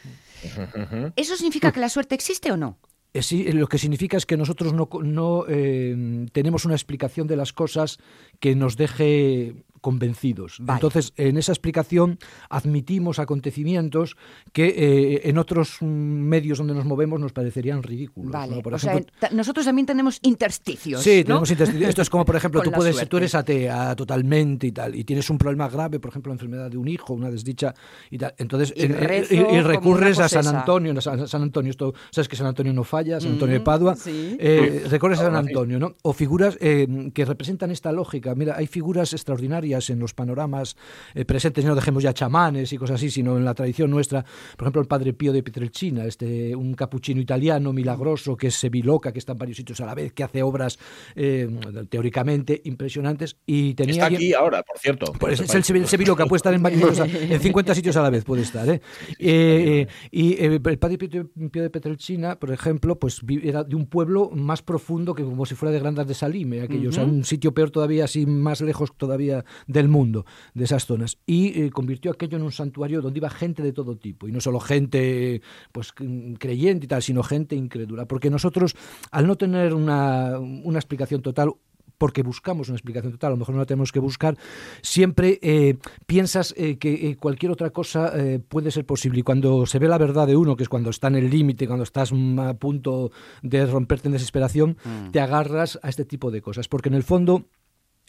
[1.16, 2.78] ¿Eso significa que la suerte existe o no?
[3.14, 7.36] Eh, sí, lo que significa es que nosotros no, no eh, tenemos una explicación de
[7.36, 7.98] las cosas
[8.40, 10.62] que nos deje convencidos.
[10.66, 12.18] Entonces, en esa explicación
[12.48, 14.16] admitimos acontecimientos
[14.52, 18.32] que eh, en otros medios donde nos movemos nos parecerían ridículos.
[18.62, 21.02] Por ejemplo, nosotros también tenemos intersticios.
[21.02, 21.88] Sí, tenemos intersticios.
[21.90, 25.28] Esto es como, por ejemplo, tú, puedes, tú eres atea totalmente y tal, y tienes
[25.28, 27.74] un problema grave, por ejemplo, la enfermedad de un hijo, una desdicha
[28.10, 28.34] y tal.
[28.38, 30.98] Entonces, y, recurres a San Antonio.
[31.00, 33.96] San, Antonio, esto, sabes que San Antonio no falla, San Antonio de mm, Padua.
[34.06, 35.96] Eh, recurres a San Antonio, ¿no?
[36.02, 38.36] O figuras eh, que representan esta lógica.
[38.36, 40.76] Mira, hay figuras extraordinarias en los panoramas
[41.14, 44.24] eh, presentes, no dejemos ya chamanes y cosas así, sino en la tradición nuestra,
[44.56, 49.12] por ejemplo, el padre Pío de Pietrelcina, este, un capuchino italiano milagroso que es seviloca,
[49.12, 50.78] que está en varios sitios a la vez, que hace obras
[51.14, 51.48] eh,
[51.88, 53.94] teóricamente impresionantes y tenía...
[53.94, 55.12] Está aquí ahora, por cierto.
[55.18, 58.42] Pues es el seviloca, puede estar en, varios, en 50 sitios a la vez, puede
[58.42, 58.68] estar.
[58.68, 59.86] ¿eh?
[60.10, 65.14] y el padre Pío de Pietrelcina, por ejemplo, pues era de un pueblo más profundo
[65.14, 68.04] que como si fuera de Grandas de Salime, aquello, o sea, un sitio peor todavía,
[68.04, 71.18] así más lejos todavía del mundo, de esas zonas.
[71.26, 74.40] Y eh, convirtió aquello en un santuario donde iba gente de todo tipo, y no
[74.40, 78.06] solo gente pues creyente y tal, sino gente incrédula.
[78.06, 78.76] Porque nosotros,
[79.10, 81.52] al no tener una, una explicación total,
[81.98, 84.36] porque buscamos una explicación total, a lo mejor no la tenemos que buscar,
[84.80, 88.12] siempre eh, piensas eh, que cualquier otra cosa
[88.48, 89.20] puede ser posible.
[89.20, 91.68] Y cuando se ve la verdad de uno, que es cuando está en el límite,
[91.68, 95.10] cuando estás a punto de romperte en desesperación, mm.
[95.12, 96.66] te agarras a este tipo de cosas.
[96.66, 97.46] Porque en el fondo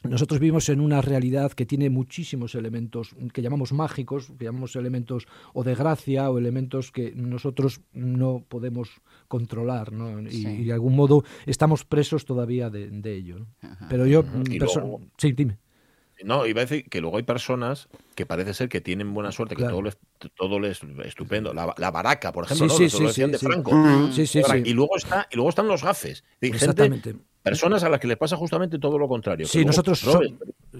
[0.03, 5.27] nosotros vivimos en una realidad que tiene muchísimos elementos que llamamos mágicos, que llamamos elementos
[5.53, 10.19] o de gracia o elementos que nosotros no podemos controlar, ¿no?
[10.21, 13.47] Y, de algún modo estamos presos todavía de, ello.
[13.89, 14.23] Pero yo,
[15.17, 15.57] sí, dime.
[16.23, 19.55] No, iba a decir que luego hay personas que parece ser que tienen buena suerte,
[19.55, 19.97] que todo les,
[20.35, 21.53] todo les estupendo.
[21.53, 23.09] La, la baraca, por ejemplo, sí, ¿no?
[23.09, 23.71] sí, de Franco.
[24.63, 26.23] Y luego está, y luego están los gafes.
[26.39, 27.15] Exactamente.
[27.43, 29.45] Personas a las que les pasa justamente todo lo contrario.
[29.45, 30.07] Sí, nosotros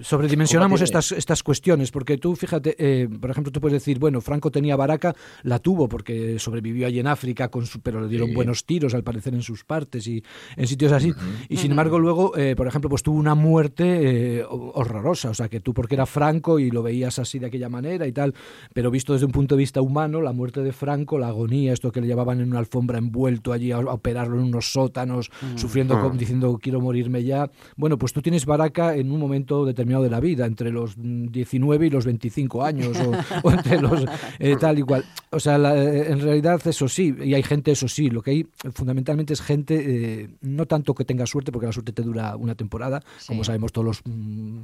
[0.00, 4.50] sobredimensionamos estas, estas cuestiones, porque tú, fíjate, eh, por ejemplo, tú puedes decir, bueno, Franco
[4.50, 8.64] tenía baraca, la tuvo porque sobrevivió allí en África, con su, pero le dieron buenos
[8.64, 10.22] tiros, al parecer, en sus partes y
[10.56, 11.12] en sitios así.
[11.48, 15.48] Y sin embargo, luego, eh, por ejemplo, pues tuvo una muerte eh, horrorosa, o sea,
[15.48, 18.34] que tú porque era Franco y lo veías así de aquella manera y tal,
[18.72, 21.92] pero visto desde un punto de vista humano, la muerte de Franco, la agonía, esto
[21.92, 26.12] que le llevaban en una alfombra envuelto allí a, operarlo en unos sótanos, sufriendo, ah.
[26.16, 27.50] diciendo quiero morirme ya.
[27.76, 31.86] Bueno, pues tú tienes baraca en un momento determinado de la vida, entre los 19
[31.86, 32.96] y los 25 años,
[33.42, 34.04] o, entre los
[34.38, 35.04] eh, tal y cual.
[35.30, 38.46] O sea, eh, en realidad eso sí, y hay gente, eso sí, lo que hay
[38.72, 42.54] fundamentalmente es gente, eh, no tanto que tenga suerte, porque la suerte te dura una
[42.54, 44.60] temporada, como sabemos todos los mm,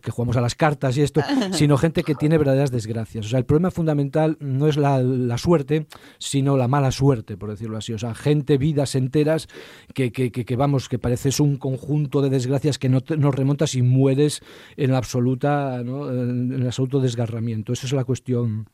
[0.00, 1.22] que jugamos a las cartas y esto,
[1.52, 3.26] sino gente que tiene verdaderas desgracias.
[3.26, 5.86] O sea, el problema fundamental no es la, la suerte,
[6.18, 7.92] sino la mala suerte, por decirlo así.
[7.92, 9.48] O sea, gente, vidas enteras
[9.94, 13.74] que, que, que, que vamos, que parece un conjunto de desgracias que no, no remontas
[13.74, 14.42] y mueres
[14.76, 16.10] en absoluta, ¿no?
[16.10, 17.72] en absoluto desgarramiento.
[17.72, 18.68] Esa es la cuestión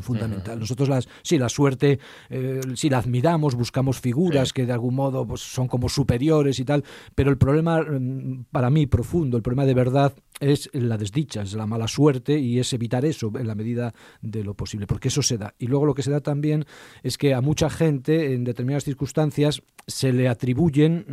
[0.00, 0.58] fundamental.
[0.58, 1.98] Nosotros las, sí, la suerte,
[2.30, 6.64] eh, sí la admiramos, buscamos figuras que de algún modo pues, son como superiores y
[6.64, 11.42] tal, pero el problema mm, para mí profundo, el problema de verdad es la desdicha,
[11.42, 15.08] es la mala suerte y es evitar eso en la medida de lo posible, porque
[15.08, 15.54] eso se da.
[15.58, 16.66] Y luego lo que se da también
[17.02, 21.04] es que a mucha gente en determinadas circunstancias se le atribuyen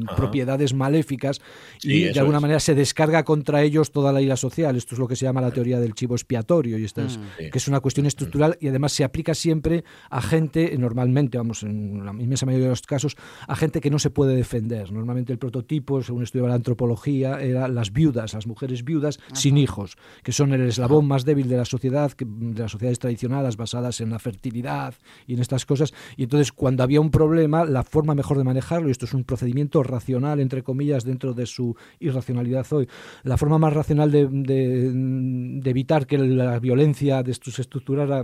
[0.00, 1.40] mm, propiedades maléficas
[1.82, 4.76] y de alguna manera se descarga contra ellos toda la ira social.
[4.76, 7.50] Esto es lo que se llama la teoría del chivo expiatorio y esta es, mm.
[7.50, 8.29] que es una cuestión estructural
[8.60, 12.82] y además se aplica siempre a gente, normalmente, vamos, en la inmensa mayoría de los
[12.82, 13.16] casos,
[13.46, 14.92] a gente que no se puede defender.
[14.92, 19.96] Normalmente el prototipo, según estudiaba la antropología, era las viudas, las mujeres viudas sin hijos,
[20.22, 24.10] que son el eslabón más débil de la sociedad, de las sociedades tradicionales basadas en
[24.10, 24.94] la fertilidad
[25.26, 25.92] y en estas cosas.
[26.16, 29.24] Y entonces, cuando había un problema, la forma mejor de manejarlo, y esto es un
[29.24, 32.88] procedimiento racional, entre comillas, dentro de su irracionalidad hoy,
[33.24, 38.19] la forma más racional de, de, evitar que la violencia de se estructurara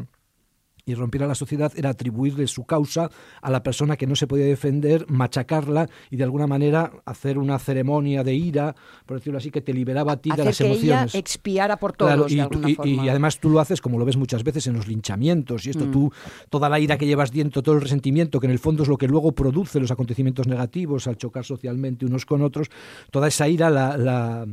[0.88, 3.11] y romper a la sociedad era atribuirle su causa
[3.42, 7.59] a la persona que no se podía defender, machacarla y de alguna manera hacer una
[7.59, 11.12] ceremonia de ira, por decirlo así, que te liberaba a ti de las que emociones.
[11.12, 13.04] Ella expiara por todos, Claro, y, de tú- alguna y- forma.
[13.04, 15.87] y además tú lo haces como lo ves muchas veces en los linchamientos y esto
[15.87, 15.90] Mm.
[15.90, 16.12] tú
[16.50, 18.96] toda la ira que llevas dentro, todo el resentimiento que en el fondo es lo
[18.96, 22.68] que luego produce los acontecimientos negativos al chocar socialmente unos con otros,
[23.11, 24.46] toda esa ira la, la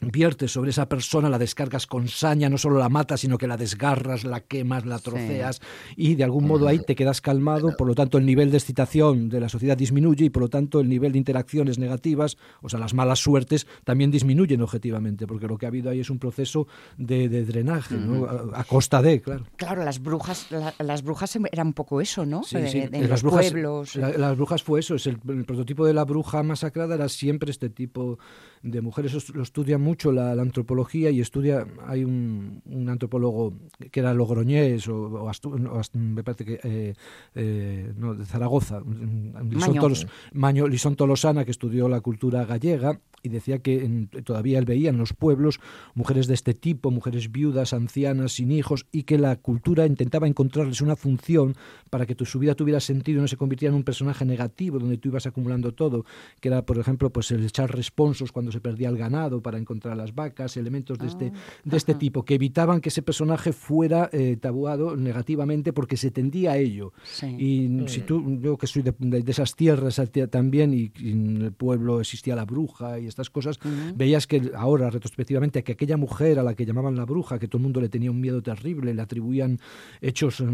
[0.00, 3.56] viertes sobre esa persona, la descargas con saña, no solo la matas, sino que la
[3.56, 5.60] desgarras, la quemas, la troceas
[5.96, 9.28] y de algún modo ahí te quedas calmado, por lo tanto el nivel de excitación
[9.28, 12.80] de la sociedad disminuye y por lo tanto el nivel de interacciones negativas, o sea,
[12.80, 16.66] las malas suertes, también disminuyen objetivamente, porque lo que ha habido ahí es un proceso
[16.96, 18.24] de, de drenaje, ¿no?
[18.24, 19.44] a, a costa de, claro.
[19.56, 22.42] Claro, las brujas, la- las brujas eran un poco eso, ¿no?
[22.42, 22.80] Sí, de, sí.
[22.86, 23.96] de En los brujas, pueblos.
[23.96, 27.50] la- las brujas fue eso, es el, el prototipo de la bruja masacrada era siempre
[27.50, 28.18] este tipo
[28.62, 29.14] de mujeres.
[29.14, 33.54] Eso lo estudia mucho la, la antropología y estudia, hay un, un antropólogo
[33.90, 36.94] que era logroñés o, o Astu- no, Ast- me parece que eh,
[37.34, 39.80] eh, no, de Zaragoza, Maño.
[39.82, 44.64] Tolos- Maño- Lisón Tolosana, que estudió la cultura gallega y decía que en- todavía él
[44.64, 45.58] veía en los pueblos
[45.94, 50.80] mujeres de este tipo, mujeres viudas, ancianas, sin hijos, y que la cultura intentaba encontrarles
[50.80, 51.54] una función
[51.90, 54.78] para que tu, su vida tuviera sentido y no se convirtiera en un personaje negativo
[54.78, 56.04] donde tú ibas acumulando todo,
[56.40, 59.79] que era, por ejemplo, pues el echar responsos cuando se perdía el ganado para encontrar
[59.84, 61.32] las vacas, elementos de este,
[61.64, 66.52] de este tipo, que evitaban que ese personaje fuera eh, tabuado negativamente porque se tendía
[66.52, 66.92] a ello.
[67.04, 67.26] Sí.
[67.38, 71.42] Y si tú, yo que soy de, de- de esas tierras también, y, y en
[71.42, 73.58] el pueblo existía la bruja y estas cosas,
[73.94, 77.58] veías que ahora, retrospectivamente, que aquella mujer a la que llamaban la bruja, que todo
[77.58, 79.58] el mundo le tenía un miedo terrible, le atribuían
[80.00, 80.44] hechos eh,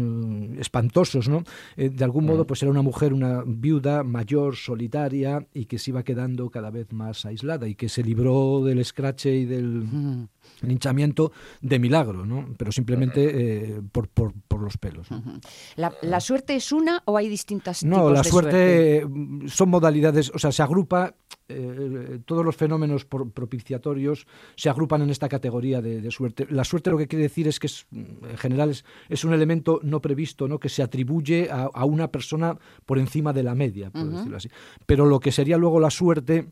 [0.59, 1.43] espantosos, ¿no?
[1.75, 5.91] Eh, de algún modo, pues era una mujer, una viuda mayor, solitaria, y que se
[5.91, 10.27] iba quedando cada vez más aislada, y que se libró del escrache y del
[10.61, 12.47] linchamiento de milagro, ¿no?
[12.57, 15.09] Pero simplemente eh, por, por, por los pelos.
[15.11, 15.21] ¿no?
[15.75, 19.69] ¿La, la suerte es una o hay distintas No, tipos la de suerte, mm, son
[19.69, 21.15] modalidades, o sea, se agrupa,
[21.49, 24.25] eh, todos los fenómenos por- propiciatorios
[24.55, 26.47] se agrupan en esta categoría de, de suerte.
[26.49, 29.79] La suerte lo que quiere decir es que es, en general es, es un elemento
[29.83, 30.59] no previsto, ¿no?
[30.59, 34.49] que se atribuye a, a una persona por encima de la media, por decirlo así.
[34.85, 36.47] Pero lo que sería luego la suerte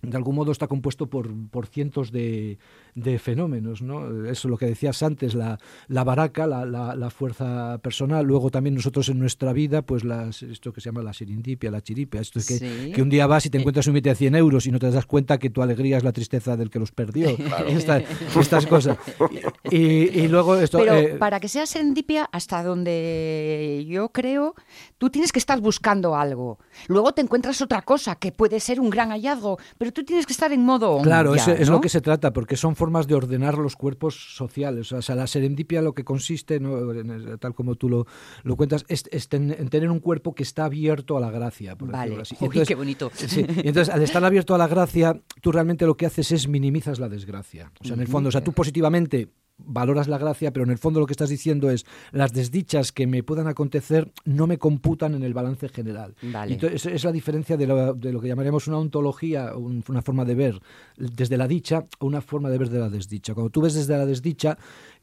[0.00, 2.58] de algún modo está compuesto por, por cientos de,
[2.94, 4.24] de fenómenos, ¿no?
[4.26, 5.58] Eso es lo que decías antes, la,
[5.88, 10.42] la baraca, la, la, la fuerza personal, luego también nosotros en nuestra vida, pues las,
[10.44, 12.92] esto que se llama la serendipia, la chiripia, esto es que, Sí.
[12.94, 14.90] que un día vas y te encuentras un billete de 100 euros y no te
[14.90, 17.28] das cuenta que tu alegría es la tristeza del que los perdió,
[17.68, 17.98] Esta-
[18.38, 18.98] estas cosas.
[19.70, 20.78] Y, y luego esto...
[20.78, 24.54] Pero eh, para que sea serendipia, hasta donde yo creo,
[24.98, 26.58] tú tienes que estar buscando algo.
[26.88, 30.32] Luego te encuentras otra cosa que puede ser un gran hallazgo, pero tú tienes que
[30.32, 31.00] estar en modo.
[31.02, 34.92] Claro, ya, es, lo que se trata, porque son formas de ordenar los cuerpos sociales.
[34.92, 36.90] O sea, la serendipia lo que consiste, ¿no?
[36.92, 38.06] El- tal como tú lo,
[38.42, 41.76] lo cuentas, es, es ten- en tener un cuerpo que está abierto a la gracia.
[41.76, 42.20] Por Vale.
[42.20, 42.36] así.
[42.40, 43.10] Uy, qué bonito.
[43.14, 46.48] Sí, y entonces al estar abierto a la gracia, tú realmente lo que haces es
[46.48, 47.72] minimizas la desgracia.
[47.80, 50.78] O sea, en el fondo, o sea, tú positivamente valoras la gracia, pero en el
[50.78, 55.14] fondo lo que estás diciendo es las desdichas que me puedan acontecer no me computan
[55.14, 56.14] en el balance general.
[56.22, 56.50] Vale.
[56.50, 60.02] Y entonces, es la diferencia de lo, de lo que llamaríamos una ontología, un- una
[60.02, 60.60] forma de ver
[60.96, 63.34] desde la dicha o una forma de ver de la desdicha.
[63.34, 64.56] Cuando tú ves desde la desdicha,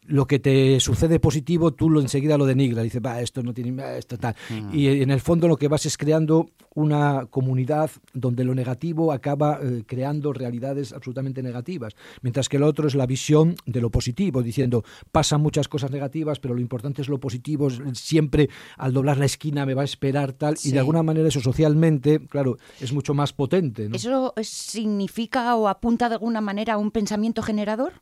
[0.07, 3.97] lo que te sucede positivo, tú lo enseguida lo denigras, dices, va, esto no tiene,
[3.97, 4.35] esto tal.
[4.71, 9.59] Y en el fondo lo que vas es creando una comunidad donde lo negativo acaba
[9.63, 14.43] eh, creando realidades absolutamente negativas, mientras que lo otro es la visión de lo positivo,
[14.43, 19.25] diciendo, pasan muchas cosas negativas, pero lo importante es lo positivo, siempre al doblar la
[19.25, 23.13] esquina me va a esperar tal, y de alguna manera eso socialmente, claro, es mucho
[23.13, 23.87] más potente.
[23.89, 23.95] ¿no?
[23.95, 27.93] ¿Eso es- significa o apunta de alguna manera a un pensamiento generador?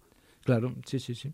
[0.43, 1.31] Claro, sí, sí, sí.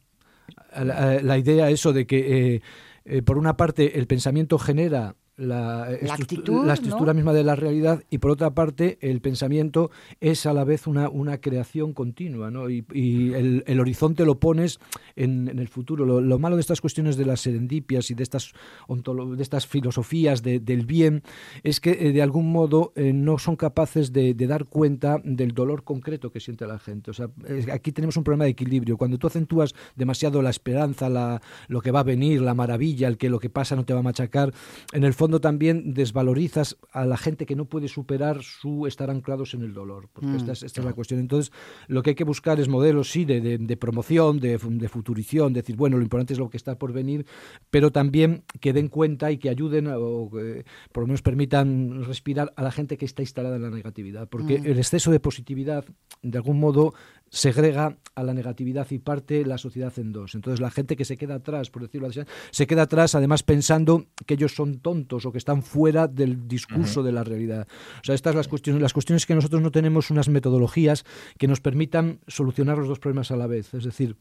[0.75, 2.61] La, la idea eso de que, eh,
[3.05, 7.15] eh, por una parte, el pensamiento genera la, actitud, la estructura ¿no?
[7.15, 11.09] misma de la realidad y, por otra parte, el pensamiento es a la vez una,
[11.09, 12.69] una creación continua, ¿no?
[12.69, 14.79] Y, y el, el horizonte lo pones
[15.15, 16.05] en, en el futuro.
[16.05, 18.51] Lo, lo malo de estas cuestiones de las serendipias y de estas,
[18.87, 21.23] de estas filosofías de- del bien
[21.63, 25.53] es que, eh, de algún modo, eh, no son capaces de, de dar cuenta del
[25.53, 27.11] dolor concreto que siente la gente.
[27.11, 28.97] O sea, es- aquí tenemos un problema de equilibrio.
[28.97, 33.17] Cuando tú acentúas demasiado la esperanza, la, lo que va a venir, la maravilla, el
[33.17, 34.53] que lo que pasa no te va a machacar,
[34.93, 39.53] en el fondo también desvalorizas a la gente que no puede superar su estar anclados
[39.53, 40.09] en el dolor.
[40.11, 41.19] Porque esta, es, esta es la cuestión.
[41.19, 41.51] Entonces,
[41.87, 45.53] lo que hay que buscar es modelos, sí, de, de- de promoción, de, de futurición,
[45.53, 47.27] decir, bueno, lo importante es lo que está por venir,
[47.69, 52.51] pero también que den cuenta y que ayuden o que por lo menos permitan respirar
[52.55, 54.27] a la gente que está instalada en la negatividad.
[54.29, 55.85] Porque el exceso de positividad,
[56.23, 56.93] de algún modo,
[57.29, 60.35] segrega a la negatividad y parte la sociedad en dos.
[60.35, 64.05] Entonces la gente que se queda atrás, por decirlo así, se queda atrás además pensando
[64.25, 67.67] que ellos son tontos o que están fuera del discurso de la realidad.
[68.01, 71.05] O sea, estas las cuestiones, las cuestiones que nosotros no tenemos unas metodologías
[71.37, 73.73] que nos permitan solucionar los dos problemas a la vez.
[73.73, 74.17] Es decir,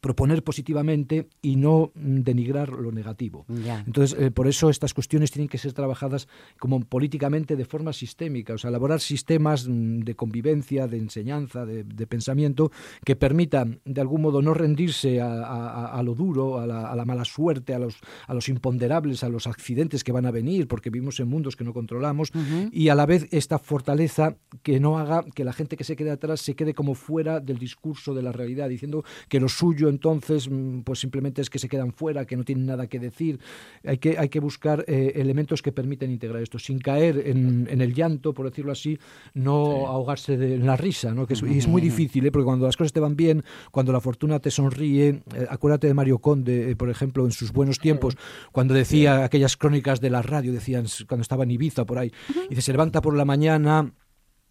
[0.00, 3.46] proponer positivamente y no denigrar lo negativo.
[3.86, 8.54] Entonces, eh, por eso estas cuestiones tienen que ser trabajadas como políticamente de forma sistémica,
[8.54, 12.70] o sea, elaborar sistemas mm, de convivencia, de enseñanza, de, pensamiento
[13.04, 17.78] que permitan, de algún modo, no rendirse a, lo duro, a la, mala suerte, a
[17.78, 21.54] los, a los imponderables, a los accidentes que van a venir, porque vivimos en mundos
[21.54, 22.32] que no controlamos,
[22.72, 26.10] y a la vez esta fortaleza que no haga que la gente que se quede
[26.10, 30.50] atrás se quede como fuera del discurso de la realidad, diciendo que lo suyo entonces
[30.50, 33.38] mm, pues simplemente es que se quedan fuera, que no tienen nada que decir.
[33.84, 37.94] Hay que, hay que buscar eh, elementos que permiten integrar esto, sin caer en, el
[37.94, 38.98] llanto, por decirlo así,
[39.34, 41.26] no ahogarse en la risa, ¿no?
[41.26, 42.32] que es, y es muy difícil, ¿eh?
[42.32, 45.94] porque cuando las cosas te van bien, cuando la fortuna te sonríe, eh, acuérdate de
[45.94, 48.16] Mario Conde, por ejemplo, en sus buenos tiempos,
[48.50, 52.12] cuando decía aquellas crónicas de la radio, decían cuando estaba en Ibiza por ahí,
[52.50, 53.92] y se levanta por la mañana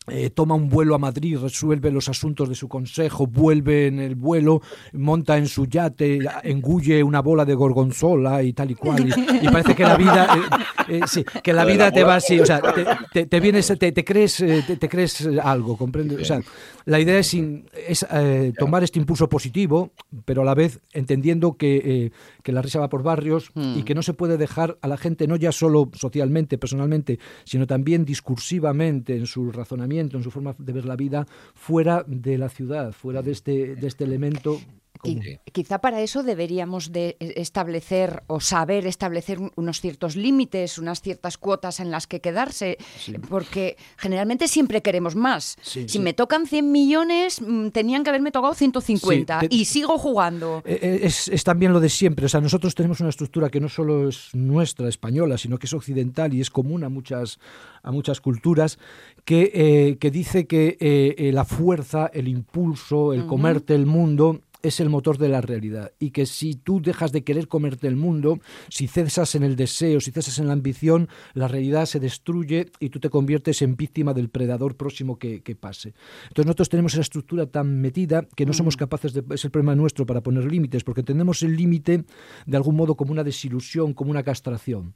[0.10, 4.16] eh, toma un vuelo a Madrid, resuelve los asuntos de su consejo, vuelve en el
[4.16, 4.62] vuelo,
[4.94, 9.14] monta en su yate, engulle una bola de gorgonzola y tal y cual.
[9.42, 10.30] Y, parece que la vida,
[10.88, 12.62] eh, eh, que la vida te va así, o sea,
[13.12, 16.22] te, te, vienes, te, crees, te, crees algo, ¿comprendes?
[16.22, 16.42] O sea,
[16.86, 18.06] la idea es, es
[18.58, 19.92] tomar este impulso positivo,
[20.24, 23.84] pero a la vez entendiendo que, que la risa va por barrios y hmm.
[23.84, 28.06] que no se puede dejar a la gente, no ya solo socialmente, personalmente, sino también
[28.06, 32.92] discursivamente en su razonamiento en su forma de ver la vida, fuera de la ciudad,
[32.92, 34.60] fuera de este, de este elemento
[35.52, 41.80] Quizá para eso deberíamos de establecer o saber establecer unos ciertos límites, unas ciertas cuotas
[41.80, 42.78] en las que quedarse,
[43.30, 45.58] porque generalmente siempre queremos más.
[45.62, 50.62] si me tocan 100 millones, mm, tenían que haberme tocado 150 y sigo jugando.
[50.66, 52.26] Eh, eh, es, es, también lo de siempre.
[52.26, 55.74] O sea, nosotros tenemos una estructura que no solo es nuestra, española, sino que es
[55.74, 57.40] occidental y es común a muchas,
[57.84, 58.80] a muchas culturas,
[59.26, 64.90] que, eh, que dice que la fuerza, el impulso, el comerte el mundo es el
[64.90, 68.88] motor de la realidad y que si tú dejas de querer comerte el mundo, si
[68.88, 73.00] cesas en el deseo, si cesas en la ambición, la realidad se destruye y tú
[73.00, 75.94] te conviertes en víctima del predador próximo que, pase.
[76.24, 78.80] Entonces nosotros tenemos esa estructura tan metida que no somos mm.
[78.80, 82.04] capaces de, es el problema nuestro para poner límites, porque entendemos el límite
[82.46, 84.94] de algún modo como una desilusión, como una castración.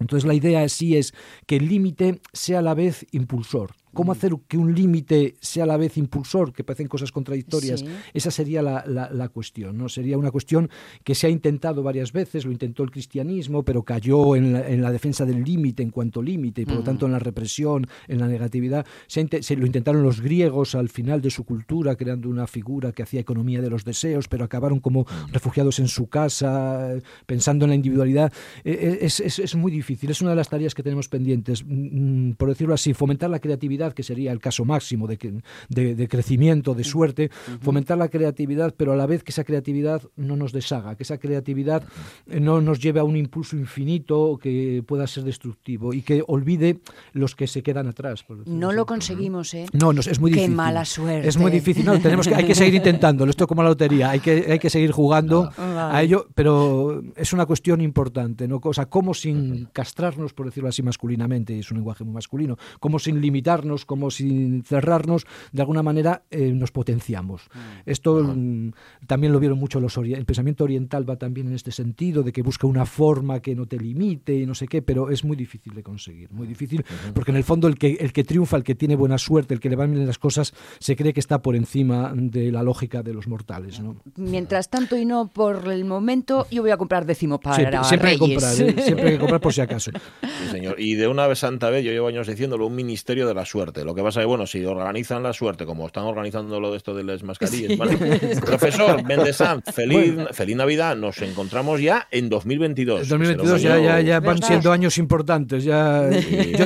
[0.00, 1.14] Entonces la idea sí es
[1.46, 3.74] que el límite sea a la vez impulsor.
[3.94, 7.84] ¿Cómo hacer que un límite sea a la vez impulsor, que parecen cosas contradictorias?
[8.14, 9.88] Esa sería la, cuestión, ¿no?
[9.90, 10.70] Sería una cuestión
[11.04, 15.26] que se ha intentado varias veces, lo intentó el cristianismo, pero cayó en la, defensa
[15.26, 18.86] del límite en cuanto límite, y por lo tanto en la represión, en la negatividad.
[19.06, 23.20] Se, lo intentaron los griegos al final de su cultura, creando una figura que hacía
[23.20, 26.94] economía de los deseos, pero acabaron como refugiados en su casa,
[27.26, 28.32] pensando en la individualidad.
[28.64, 28.70] E,
[29.02, 32.34] e, es, es muy difícil, es una de las tareas que tenemos pendientes, mm, mm,
[32.34, 36.84] por decirlo así, fomentar la creatividad que sería el caso máximo de, de, crecimiento, de
[36.84, 41.02] suerte, fomentar la creatividad, pero a la vez que esa creatividad no nos deshaga, que
[41.02, 41.84] esa creatividad
[42.26, 46.80] no nos lleve a un impulso infinito que pueda ser destructivo y que olvide
[47.12, 48.24] los que se quedan atrás.
[48.46, 49.66] no lo conseguimos, ¿eh?
[49.72, 50.50] No, no, es muy difícil.
[50.50, 51.28] Qué mala suerte.
[51.28, 51.84] Es muy difícil.
[51.84, 53.30] No, tenemos que, hay que seguir intentándolo.
[53.30, 54.10] Esto es como la lotería.
[54.10, 58.48] Hay que, hay que seguir jugando a ello, pero es una cuestión importante.
[58.48, 58.60] ¿no?
[58.62, 62.58] O sea, cómo sin castrarnos, por decirlo así masculinamente, y es un lenguaje muy masculino,
[62.80, 67.42] cómo sin limitarnos como sin cerrarnos, de alguna manera eh, nos potenciamos.
[67.54, 67.58] Mm.
[67.86, 68.72] Esto mm,
[69.06, 72.42] también lo vieron mucho los el pensamiento oriental va también en este sentido, de que
[72.42, 75.74] busca una forma que no te limite y no sé qué, pero es muy difícil
[75.74, 78.74] de conseguir, muy difícil, porque en el fondo el que, el que triunfa, el que
[78.74, 81.56] tiene buena suerte, el que le van bien las cosas, se cree que está por
[81.56, 83.80] encima de la lógica de los mortales.
[83.80, 83.96] ¿no?
[84.16, 88.14] Mientras tanto y no por el momento, yo voy a comprar décimo para siempre, Hay
[88.14, 88.82] que comprar, ¿eh?
[88.82, 89.90] siempre hay que comprar por si acaso.
[90.50, 90.80] señor.
[90.80, 93.72] Y de una vez santa vez, yo llevo años diciéndolo, un ministerio de la suerte
[93.84, 96.76] lo que pasa es que, bueno, si organizan la suerte, como están organizando lo de
[96.76, 97.78] esto de las mascarillas,
[98.44, 100.96] Profesor Mendesanz, feliz, feliz Navidad.
[100.96, 103.08] Nos encontramos ya en 2022.
[103.08, 105.64] 2022 ya, ya, van siendo años importantes.
[105.64, 106.08] Ya,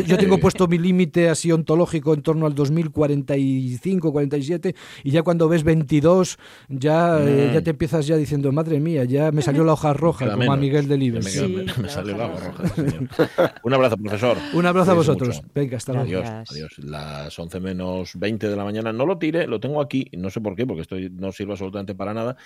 [0.06, 5.48] yo, tengo puesto mi límite así ontológico en torno al 2045, 47, y ya cuando
[5.48, 9.72] ves 22, ya, eh, ya te empiezas ya diciendo, madre mía, ya me salió la
[9.72, 11.24] hoja roja, como a Miguel Delibes.
[11.78, 12.74] Me, salió la hoja roja.
[13.62, 14.36] Un abrazo, profesor.
[14.52, 15.42] Un abrazo a vosotros.
[15.54, 16.06] Venga, hasta luego.
[16.20, 16.50] Adiós.
[16.50, 16.78] Adiós.
[16.78, 18.92] las 11 menos 20 de la mañana.
[18.92, 21.94] No lo tiré, lo tengo aquí, no sé por qué, porque estoy, no sirve absolutamente
[21.94, 22.36] para nada.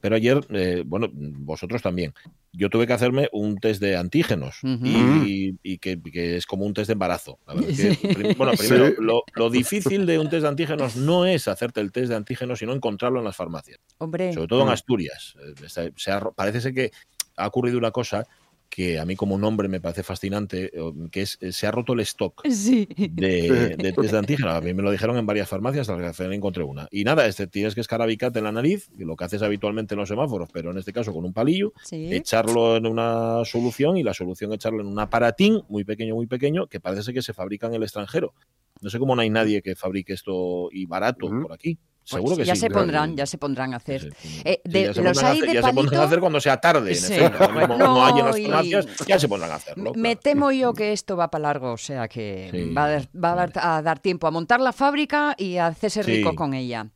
[0.00, 2.12] Pero ayer, eh, bueno, vosotros también.
[2.52, 6.72] Yo tuve que hacerme un test de antígenos y, y que, que es como un
[6.74, 7.38] test de embarazo.
[7.46, 8.94] La verdad es que, prim- bueno, primero, Sí.
[9.00, 12.60] lo, lo difícil de un test de antígenos no es hacerte el test de antígenos,
[12.60, 14.70] sino encontrarlo en las farmacias Hombre, sobre todo en Mm.
[14.70, 15.34] Asturias.
[15.76, 16.90] Eh, se ha parece ser que
[17.36, 18.24] ha ocurrido una cosa
[18.68, 21.70] que a mí como un hombre me parece fascinante, eh, que es eh, se ha
[21.70, 22.88] roto el stock sí.
[22.96, 24.50] de, de test de antígeno.
[24.50, 26.88] A mí me lo dijeron en varias farmacias, hasta que al final encontré una.
[26.90, 30.00] Y nada, este, tienes que escarabicarte en la nariz, que lo que haces habitualmente en
[30.00, 32.12] los semáforos, pero en este caso con un palillo, Sí.
[32.12, 36.66] echarlo en una solución y la solución echarlo en un aparatín muy pequeño, muy pequeño,
[36.66, 38.34] que parece ser que se fabrica en el extranjero.
[38.80, 41.78] No sé cómo no hay nadie que fabrique esto y barato por aquí.
[42.10, 42.60] Pues Seguro que ya sí.
[42.60, 44.14] se pondrán, ya se pondrán a hacer.
[44.20, 44.42] Sí.
[44.44, 46.06] Eh, de- ya se los pondrán a hay hacer- de ya se pondrán a palito-
[46.06, 47.48] hacer cuando sea tarde, en efecto.
[47.78, 49.92] No, no hay en las y- farmacias, ya se pondrán a hacerlo.
[49.96, 53.32] Me temo yo que esto va para largo, o sea que va, a dar, va
[53.32, 56.88] a dar- a dar tiempo a montar la fábrica y a hacerse rico con ella.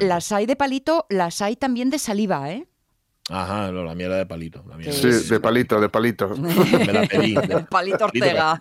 [0.00, 2.66] Las hay de palito, las hay también de saliva, ¿eh?
[3.30, 4.62] Ajá, no, la mierda de palito.
[4.68, 6.28] La mierda Sí, de palito, de palito.
[6.36, 7.34] Me la pedí.
[7.34, 8.58] de- Palito Ortega.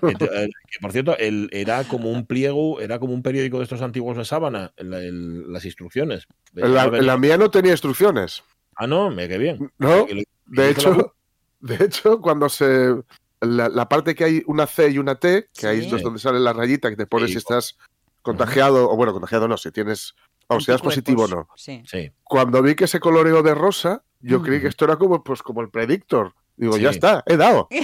[0.00, 3.64] que, eh, que, por cierto, el, era como un pliego, era como un periódico de
[3.64, 6.26] estos antiguos de sábana, el- el- las instrucciones.
[6.54, 8.42] La, la mía no tenía instrucciones.
[8.74, 9.70] Ah, no, me qué bien.
[9.78, 11.14] No, lo- de la- hecho,
[11.60, 12.94] de hecho, cuando se.
[13.42, 15.94] La, la parte que hay una C y una T, que ahí Sí.
[15.96, 17.34] es donde sale la rayita que te pones Sí.
[17.34, 17.78] si estás
[18.22, 20.14] contagiado, o bueno, contagiado no, si tienes.
[20.56, 21.48] O si eres positivo o no.
[21.56, 21.82] Sí.
[21.86, 22.10] Sí.
[22.24, 24.42] Cuando vi que se coloreó de rosa, yo Mm.
[24.42, 26.34] creí que esto era como, pues, como el predictor.
[26.56, 26.82] Digo, Sí.
[26.82, 27.68] ya está, he dado.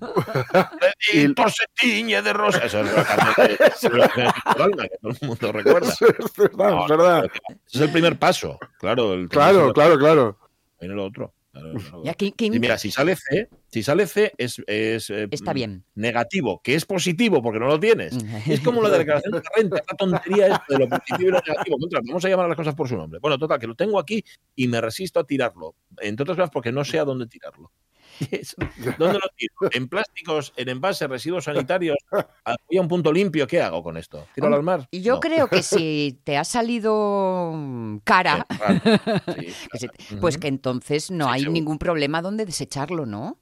[0.00, 0.14] No.
[1.10, 2.58] Predictor se tiñe de rosa.
[2.64, 2.90] Eso es
[4.12, 5.88] que todo el mundo recuerda.
[5.92, 7.24] Es verdad, No, es verdad.
[7.24, 8.58] Ese es el primer paso.
[8.78, 10.38] Claro, el Claro, claro, claro.
[10.80, 11.32] Viene lo otro.
[11.60, 12.02] Claro, claro.
[12.04, 15.52] Y aquí, ¿quién- Y mira, si sale C, si sale C es, es, eh, Está
[15.52, 15.84] bien.
[15.94, 18.16] negativo, que es positivo porque no lo tienes.
[18.46, 21.40] Es como la de declaración de renta, esta tontería esta de lo positivo y lo
[21.46, 21.78] negativo.
[21.78, 23.18] Contra, vamos a llamar a las cosas por su nombre.
[23.20, 24.24] Bueno, total, que lo tengo aquí
[24.56, 25.74] y me resisto a tirarlo.
[26.00, 27.70] Entre otras cosas porque no sé a dónde tirarlo.
[28.98, 29.52] ¿Dónde lo tiro?
[29.72, 31.96] ¿En plásticos, en envases, residuos sanitarios?
[32.44, 33.46] ¿Había un punto limpio?
[33.46, 34.26] ¿Qué hago con esto?
[34.34, 34.88] ¿Tiro al mar?
[34.90, 35.20] Y yo No.
[35.20, 38.80] creo que si te ha salido mm, cara, Sí, claro.
[39.36, 40.20] Sí, que se- claro.
[40.20, 41.52] pues que entonces no Sí, hay seguro.
[41.54, 43.38] ningún problema donde desecharlo, ¿no?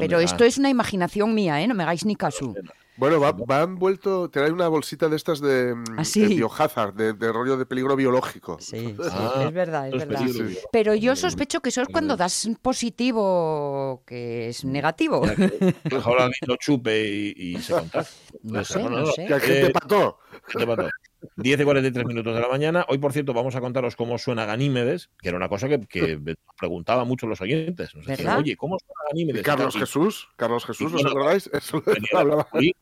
[0.00, 1.66] Pero esto es una imaginación mía, ¿eh?
[1.66, 2.54] No me hagáis ni caso.
[2.98, 6.20] Bueno, va, van vuelto, trae una bolsita de estas de, mm, ¿Ah, sí?
[6.22, 8.56] de biohazard, de, de rollo de peligro biológico.
[8.60, 10.26] Sí, Ah, es verdad, es verdad.
[10.26, 10.58] Sí.
[10.72, 15.24] Pero yo sospecho que eso es cuando das positivo que es negativo.
[15.24, 18.10] Ya que Mejor alguien lo chupe y, y se contagia.
[18.42, 19.26] No sé, no sé.
[19.26, 20.18] ¿Que a quién Eh, te pató?
[20.48, 20.88] ¿Qué te pasó?
[21.36, 22.84] 10 y 43 minutos de la mañana.
[22.88, 26.16] Hoy, por cierto, vamos a contaros cómo suena Ganímedes, que era una cosa que, que
[26.16, 27.94] me preguntaba mucho los oyentes.
[27.94, 28.38] Nos decían, ¿Verdad?
[28.40, 29.42] Oye, ¿cómo suena Ganímedes?
[29.42, 31.48] Carlos Jesús, Carlos Jesús, ¿os acordáis?
[31.52, 31.80] Eso
[32.12, 32.48] hablaba.
[32.60, 32.72] y-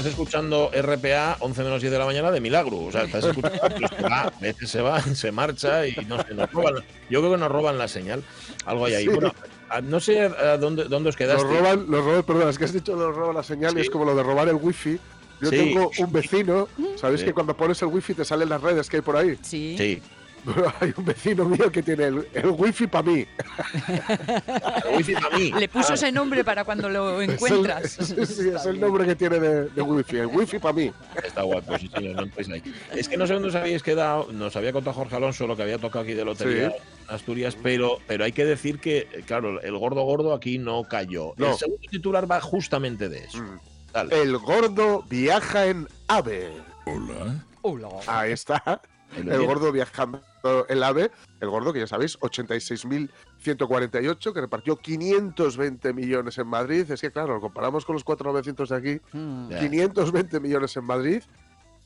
[0.00, 2.78] Estás escuchando RPA 11 menos 10 de la mañana de milagro.
[2.78, 3.58] O sea, estás escuchando.
[3.60, 6.76] pues, se va, a veces se va, se marcha y no sé, nos roban.
[7.10, 8.22] Yo creo que nos roban la señal.
[8.64, 9.04] Algo hay ahí.
[9.04, 9.10] Sí.
[9.10, 9.34] Bueno,
[9.82, 11.44] no sé a dónde, dónde os Nos quedaste.
[11.44, 14.06] roban, nos roban, perdón, es que has dicho nos roban la señal y es como
[14.06, 14.98] lo de robar el wifi.
[15.42, 15.56] Yo Sí.
[15.56, 17.26] tengo un vecino, ¿sabéis Sí.
[17.26, 19.38] que cuando pones el wifi te salen las redes que hay por ahí?
[19.42, 19.74] Sí.
[19.76, 20.02] Sí.
[20.80, 23.26] Hay un vecino mío que tiene el, el wifi para mí.
[24.84, 25.52] El wifi para mí.
[25.52, 27.98] Le puso ese nombre para cuando lo encuentras.
[27.98, 30.74] Es el, sí, sí, es el nombre que tiene de, de wifi, el wifi para
[30.74, 30.92] mí.
[31.22, 32.32] Está guapo, sí, señor, no.
[32.94, 35.62] Es que no sé dónde os habéis quedado, nos había contado Jorge Alonso lo que
[35.62, 36.76] había tocado aquí de lotería Sí.
[37.08, 41.34] Asturias, pero, pero hay que decir que, claro, el gordo gordo aquí no cayó.
[41.36, 41.52] No.
[41.52, 43.38] El segundo titular va justamente de eso.
[43.38, 43.60] Mm.
[43.92, 44.22] Dale.
[44.22, 46.52] El gordo viaja en AVE.
[47.62, 47.88] Hola.
[48.06, 48.80] Ahí está.
[49.16, 50.22] El gordo viajando
[50.68, 51.10] el AVE.
[51.40, 56.90] El gordo, que ya sabéis, 86.148, que repartió 520 millones en Madrid.
[56.90, 59.00] Es que, claro, lo comparamos con los 4.900 de aquí.
[59.12, 59.50] Mm.
[59.50, 59.60] Ya.
[59.60, 61.22] 520 millones en Madrid.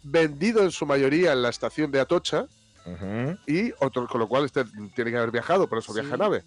[0.02, 2.46] Vendido en su mayoría en la estación de Atocha.
[3.46, 4.62] Y otro, con lo cual este
[4.94, 6.00] tiene que haber viajado, por eso Sí.
[6.00, 6.44] viaja en AVE.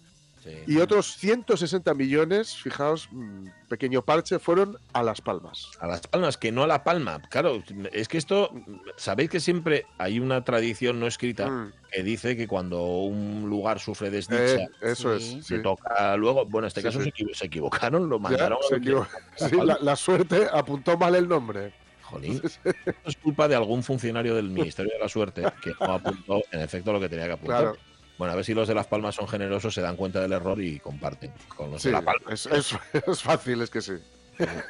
[0.48, 0.72] sí.
[0.74, 5.70] Y otros 160 millones, fijaos, mm, pequeño parche, fueron a Las Palmas.
[5.80, 7.20] A Las Palmas, que no a La Palma.
[7.30, 8.52] Claro, es que esto,
[8.96, 13.78] sabéis que siempre hay una tradición no escrita Mm, que dice que cuando un lugar
[13.80, 15.38] sufre desdicha, eh, eso Sí.
[15.38, 15.46] es.
[15.46, 15.62] se sí.
[15.62, 16.44] toca luego.
[16.46, 17.04] Bueno, en este Sí, caso sí.
[17.04, 20.96] Se, equivo- se equivocaron, lo Ya, mandaron se a equivo- sí, la, la suerte apuntó
[20.98, 21.72] mal el nombre.
[22.02, 22.70] Jolín, esto
[23.04, 26.90] es culpa de algún funcionario del Ministerio de la Suerte que no apuntó en efecto
[26.90, 27.60] lo que tenía que apuntar.
[27.64, 27.78] Claro,
[28.18, 30.60] Bueno, a ver si los de Las Palmas son generosos, se dan cuenta del error
[30.60, 32.32] y comparten con los sí, de La Palma.
[32.32, 32.74] es, es-
[33.06, 33.92] es fácil, es que sí.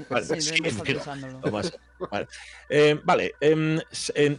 [0.08, 0.62] Vale, Sí, sí,
[1.52, 1.72] más-
[2.10, 2.28] Vale,
[2.68, 3.80] Eh, vale, em,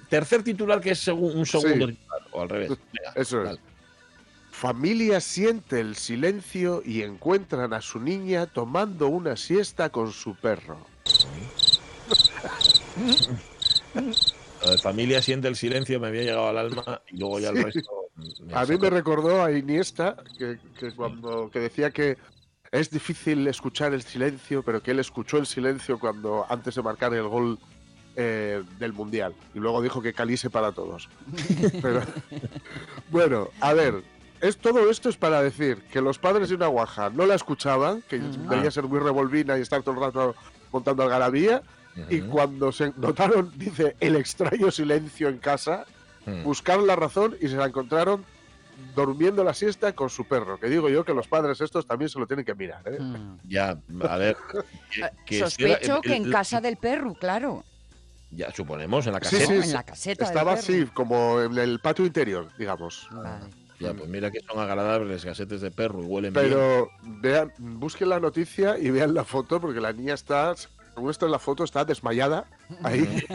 [0.09, 1.93] tercer titular que es un segundo Sí.
[1.93, 2.69] titular, o al revés.
[2.69, 3.45] Venga, Eso es.
[3.45, 3.59] dale.
[4.51, 10.85] Familia siente el silencio y encuentran a su niña tomando una siesta con su perro.
[14.63, 17.63] Lo de familia siente el silencio, me había llegado al alma y luego ya el
[17.63, 18.09] resto.
[18.43, 22.17] me A mí me recordó a Iniesta, que, que cuando que decía que
[22.71, 27.13] es difícil escuchar el silencio, pero que él escuchó el silencio cuando antes de marcar
[27.13, 27.57] el gol
[28.15, 29.33] eh, del Mundial.
[29.53, 31.07] Y luego dijo que calice para todos.
[31.81, 32.01] Pero,
[33.11, 34.03] bueno, a ver,
[34.41, 38.03] es, todo esto es para decir que los padres de una guaja no la escuchaban,
[38.09, 40.35] que debía ser muy revolvina y estar todo el rato
[40.71, 41.61] montando algarabía,
[42.09, 45.85] y cuando se notaron, dice, el extraño silencio en casa,
[46.25, 46.43] Mm.
[46.43, 48.23] buscaron la razón y se la encontraron
[48.95, 50.59] durmiendo la siesta con su perro.
[50.59, 52.81] Que digo yo que los padres estos también se lo tienen que mirar.
[52.85, 52.99] ¿eh?
[52.99, 53.37] Mm.
[53.47, 53.77] Ya,
[54.07, 54.37] a ver.
[54.91, 57.63] que- Eh, que Sospecho que en el- casa del perro, claro.
[58.31, 59.45] Ya suponemos, en la Sí, caseta.
[59.47, 59.71] sí, en sí.
[59.73, 63.07] la caseta Estaba así, como en el patio interior, digamos.
[63.11, 63.45] Vale.
[63.79, 66.45] Ya, pues mira que son agradables casetes de perro y huelen bien.
[66.49, 66.89] Pero
[67.21, 70.53] vean, busquen la noticia y vean la foto, porque la niña está,
[70.99, 72.45] en la foto, está desmayada
[72.83, 73.01] ahí.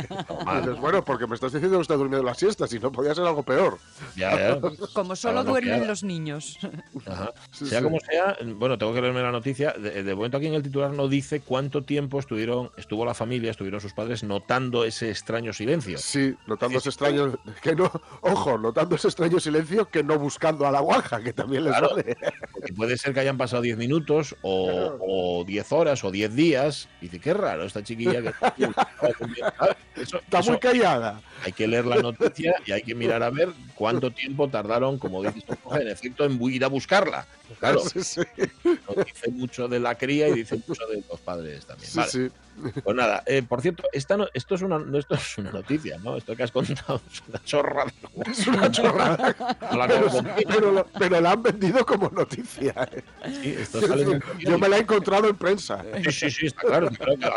[0.61, 3.25] Dices, bueno, porque me estás diciendo que está durmiendo la siesta, si no podía ser
[3.25, 3.79] algo peor.
[4.17, 4.61] Ya, ya.
[4.93, 6.59] Como solo duermen los niños.
[7.07, 7.33] Ajá.
[7.51, 7.85] Sí, sea sí.
[7.85, 9.73] como sea, bueno, tengo que leerme la noticia.
[9.73, 13.51] De, de momento aquí en el titular no dice cuánto tiempo estuvieron, estuvo la familia,
[13.51, 15.99] estuvieron sus padres notando ese extraño silencio.
[15.99, 17.91] Sí, notando ese extraño, que no,
[18.23, 21.97] ojo, notando ese extraño silencio que no buscando a la guaja, que también les Claro.
[21.97, 22.17] vale.
[22.77, 26.89] Puede ser que hayan pasado 10 minutos o, o 10 horas o 10 días.
[27.01, 28.33] Y dice, qué raro esta chiquilla que.
[29.97, 31.21] Eso- Está eso muy callada.
[31.45, 35.23] hay que leer la noticia y hay que mirar a ver cuánto tiempo tardaron, como
[35.23, 37.27] dices en efecto, en ir a buscarla.
[37.61, 38.21] Claro, Sí, sí,
[38.65, 41.91] no dice mucho de la cría y dice mucho de los padres también.
[41.91, 42.31] sí, Vale.
[42.85, 45.99] Pues nada, eh, por cierto, esta no, esto, es una, no, esto es una noticia,
[45.99, 46.17] ¿no?
[46.17, 47.93] Esto que has contado es una chorrada.
[48.31, 49.37] Es una chorrada.
[49.73, 52.75] La Pero, acabo de- pero, lo- pero la han vendido como noticia.
[52.93, 53.03] ¿eh?
[53.43, 55.85] Sí, esto sale en un Yo me la he encontrado en prensa.
[56.05, 56.89] Sí, sí, sí, está claro.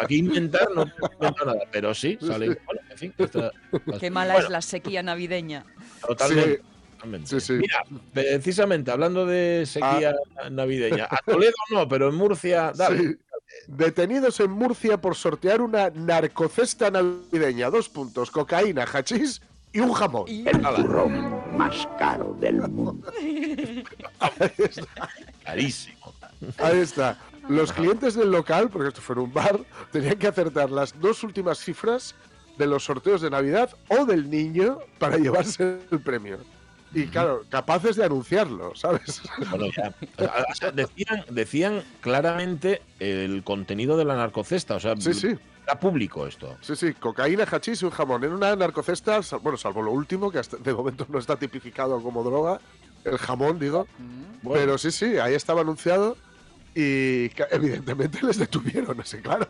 [0.01, 2.47] aquí inventar no invento nada, pero sí, sale.
[2.65, 3.13] Bueno, en fin.
[3.17, 3.51] esta-
[3.99, 5.65] Qué mala bueno, es la sequía navideña.
[6.01, 6.61] Totalmente.
[6.93, 7.27] totalmente.
[7.27, 7.53] Sí, sí.
[7.53, 10.15] Mira, precisamente hablando de sequía
[10.51, 12.99] navideña, a Toledo no, pero en Murcia, dale.
[12.99, 13.17] Sí.
[13.67, 17.69] Detenidos en Murcia por sortear una narcocesta navideña.
[17.69, 19.41] Dos puntos, cocaína, hachís
[19.73, 20.25] y un jamón.
[21.57, 23.11] más caro del mundo.
[25.43, 26.13] Carísimo.
[26.57, 27.17] Ahí está.
[27.49, 29.59] Los clientes del local, porque esto fue en un bar,
[29.91, 32.15] tenían que acertar las dos últimas cifras
[32.57, 36.39] de los sorteos de Navidad o del niño para llevarse el premio.
[36.93, 39.21] Y claro, capaces de anunciarlo, ¿sabes?
[39.49, 39.93] Bueno, ya.
[40.49, 44.75] O sea, decían, decían claramente el contenido de la narcocesta.
[44.75, 45.35] O sea, Sí, sí.
[45.65, 46.57] era público esto.
[46.61, 48.23] Sí, sí, cocaína, hachís y un jamón.
[48.23, 52.23] En una narcocesta, bueno, salvo lo último, que hasta de momento no está tipificado como
[52.23, 52.59] droga,
[53.03, 53.85] el jamón, digo.
[54.41, 54.59] Bueno.
[54.61, 56.15] Pero sí, sí, ahí estaba anunciado
[56.73, 59.47] y evidentemente les detuvieron, así claro.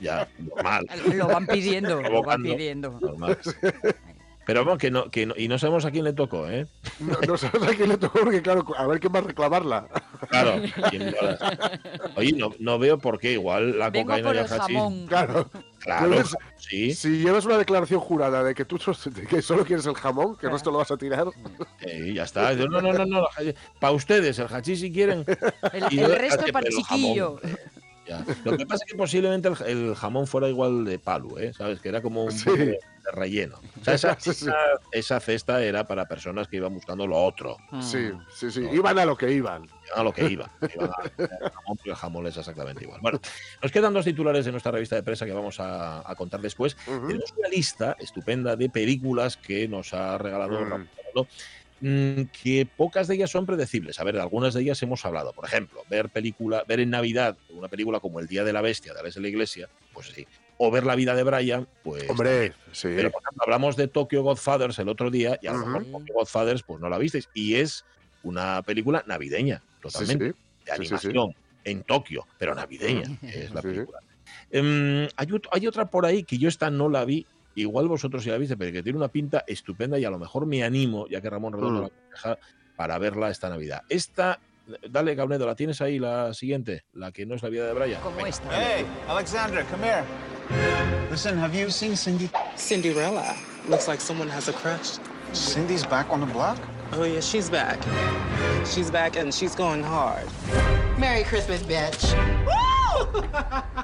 [0.00, 0.84] Ya, normal.
[1.14, 2.98] Lo van pidiendo, lo van pidiendo.
[3.00, 3.38] normal.
[4.46, 6.66] Pero vamos, que no, que no- y no sabemos a quién le tocó, ¿eh?
[7.00, 9.86] No, no sabes a quién le tocó porque, claro, a ver quién va a reclamarla.
[10.28, 10.60] Claro.
[12.16, 14.76] Oye, no, no veo por qué igual la Vengo cocaína por y el el hachís.
[14.76, 15.06] jamón.
[15.06, 15.50] Claro.
[15.80, 16.22] Claro,
[16.56, 16.94] sí.
[16.94, 18.78] Si llevas una declaración jurada de que tú
[19.14, 21.26] de que solo quieres el jamón, que el resto lo vas a tirar.
[21.82, 22.54] eh, ya está.
[22.54, 23.26] No, no, no, no.
[23.80, 25.24] Para ustedes, el hachís si quieren.
[25.72, 27.38] El, Y el resto para el chiquillo.
[28.06, 28.24] Ya.
[28.44, 31.52] Lo que pasa es que posiblemente el, el jamón fuera igual de palo, ¿eh?
[31.54, 31.80] ¿Sabes?
[31.80, 32.44] Que era como un Sí.
[32.44, 33.58] poco de, de relleno.
[33.80, 34.46] O sea, esa, Sí, sí.
[34.46, 34.54] esa,
[34.92, 37.56] esa cesta era para personas que iban buscando lo otro.
[37.80, 38.60] Sí, sí, sí.
[38.72, 39.64] Iban a lo que iban.
[39.64, 40.50] Iban a lo que iban.
[40.74, 43.00] Iban a- al jamón, el jamón es exactamente igual.
[43.00, 43.20] Bueno,
[43.62, 46.76] nos quedan dos titulares de nuestra revista de prensa que vamos a, a contar después.
[46.84, 50.64] Tenemos una lista estupenda de películas que nos ha regalado Mm.
[50.64, 51.26] Ramón Redondo, mm,
[52.42, 54.00] que pocas de ellas son predecibles.
[54.00, 55.32] A ver, de algunas de ellas hemos hablado.
[55.32, 58.94] Por ejemplo, ver película, ver en Navidad una película como El Día de la Bestia
[58.94, 60.26] de Alex de la Iglesia, pues sí.
[60.56, 62.08] O ver La vida de Brian, pues.
[62.08, 62.88] Hombre, sí.
[62.94, 66.14] Pero por ejemplo, hablamos de Tokyo Godfathers el otro día y a lo mejor Tokyo
[66.14, 67.28] Godfathers pues no la visteis.
[67.34, 67.84] Y es
[68.22, 70.34] una película navideña, totalmente sí.
[70.64, 73.98] de Sí, animación en Tokio, pero navideña, es la película.
[74.50, 78.32] Em, hay, hay otra por ahí que yo esta no la vi, igual vosotros ya
[78.32, 81.20] la viste, pero que tiene una pinta estupenda y a lo mejor me animo, ya
[81.20, 81.82] que Ramón Redondo Mm.
[81.82, 82.38] la aconseja,
[82.76, 83.82] para verla esta Navidad.
[83.88, 84.40] Esta,
[84.90, 86.84] dale, Gaunedo, ¿la tienes ahí la siguiente?
[86.92, 88.00] La que no es la vida de Brian.
[88.02, 88.28] Como Venga.
[88.30, 88.48] esta.
[88.50, 90.04] Hey, Alexandra, come here.
[91.10, 92.28] Listen, have you seen Cindy?
[92.56, 93.34] Cinderella.
[93.68, 94.98] Looks like someone has a crush.
[95.32, 96.58] Cindy's back on the block?
[96.92, 97.78] Oh, yeah, she's back.
[98.66, 100.26] She's back and she's going hard.
[100.98, 102.14] Merry Christmas, bitch.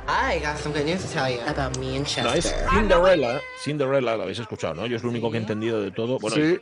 [0.09, 2.67] I got some good news to tell you about me and No, es Chester.
[2.71, 4.87] Cinderella, Cinderella, la habéis escuchado, ¿no?
[4.87, 6.19] Yo es lo único que he entendido de todo.
[6.19, 6.59] Bueno, Sí.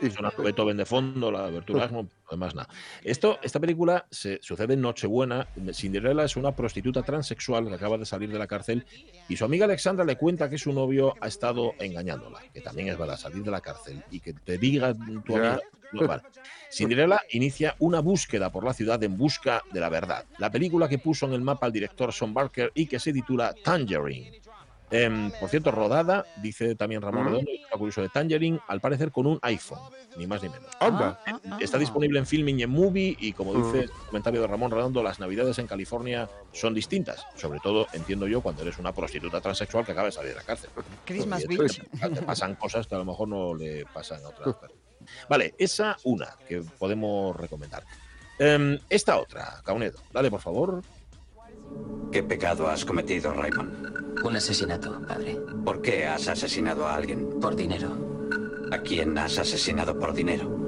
[0.00, 1.92] y- suena Beethoven de fondo, la abertura, es
[2.32, 2.68] como- demás nada.
[3.04, 5.46] Esto, esta película se, sucede en Nochebuena.
[5.72, 8.84] Cinderella es una prostituta transexual que acaba de salir de la cárcel
[9.28, 12.98] y su amiga Alexandra le cuenta que su novio ha estado engañándola, que también es
[12.98, 15.60] verdad, salir de la cárcel y que te diga tu amiga.
[15.92, 16.22] no, vale.
[16.70, 20.24] Cinderella inicia una búsqueda por la ciudad en busca de la verdad.
[20.38, 23.54] La película que puso en el mapa el director Sean Barker y que se titula
[23.62, 24.40] Tangerine.
[24.92, 27.28] Em, por cierto, rodada, dice también Ramón Mm.
[27.28, 29.80] Redondo, está curioso de Tangerine, al parecer con un iPhone,
[30.18, 30.68] ni más ni menos.
[30.80, 31.18] Anda.
[31.26, 31.80] Ah, ah, Está ah.
[31.80, 33.64] disponible en Filming y en Movie y como Mm.
[33.72, 37.24] dice el comentario de Ramón Redondo, las navidades en California son distintas.
[37.36, 40.42] Sobre todo, entiendo yo, cuando eres una prostituta transexual que acaba de salir de la
[40.42, 40.68] cárcel.
[41.06, 44.82] Christmas te, te pasan cosas que a lo mejor no le pasan a otras personas.
[45.28, 47.82] Vale, esa una que podemos recomendar.
[48.38, 50.82] Em, esta otra, Caunedo, dale por favor.
[52.12, 54.22] ¿Qué pecado has cometido, Raymond?
[54.24, 55.40] Un asesinato, padre.
[55.64, 57.40] ¿Por qué has asesinado a alguien?
[57.40, 57.96] Por dinero.
[58.70, 60.62] ¿A quién has asesinado por dinero?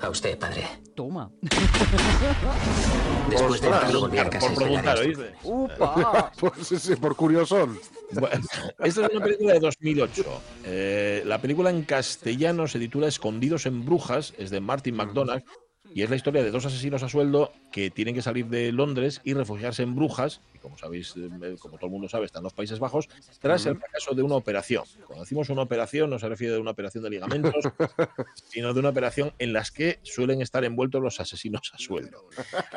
[0.00, 0.66] A usted, padre.
[0.94, 1.30] Toma.
[3.30, 4.98] Después de Ostras, matarlo, volví a Por casa preguntar.
[6.38, 7.78] Pues sí, por curiosón.
[8.12, 8.44] Bueno,
[8.78, 10.24] esta es una película de 2008.
[10.64, 15.44] Eh, la película en castellano se titula Escondidos en Brujas, es de Martin McDonagh
[15.94, 19.20] y es la historia de dos asesinos a sueldo que tienen que salir de Londres
[19.24, 22.52] y refugiarse en Brujas, y como sabéis, eh, como todo el mundo sabe, están los
[22.52, 23.08] Países Bajos,
[23.40, 24.84] tras el fracaso de una operación.
[25.06, 27.54] Cuando decimos una operación no se refiere a una operación de ligamentos,
[28.48, 32.28] sino de una operación en las que suelen estar envueltos los asesinos a sueldo.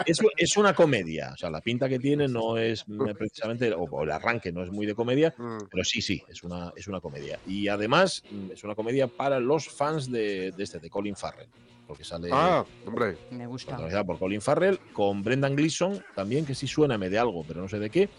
[0.05, 3.83] Es, es una comedia, o sea, la pinta que tiene no es eh, precisamente, o,
[3.83, 5.67] o el arranque no es muy de comedia, Mm.
[5.71, 7.39] pero sí, sí, es una, es una comedia.
[7.47, 11.47] Y además mm, es una comedia para los fans de, de este, de Colin Farrell,
[11.89, 13.17] porque sale Ah, hombre.
[13.31, 13.71] Me gusta.
[13.71, 17.67] protagonizada por Colin Farrell, con Brendan Gleeson también, que sí suéname de algo, pero no
[17.67, 18.09] sé de qué,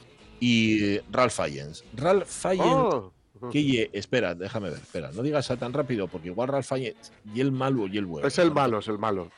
[0.40, 1.84] y eh, Ralph Fiennes.
[1.94, 3.12] Ralph Fiennes, Oh.
[3.52, 7.40] que ye- espera, déjame ver, espera, no digas tan rápido, porque igual Ralph Fiennes y
[7.40, 8.26] el malo y el bueno.
[8.26, 9.30] Es el malo, es el malo.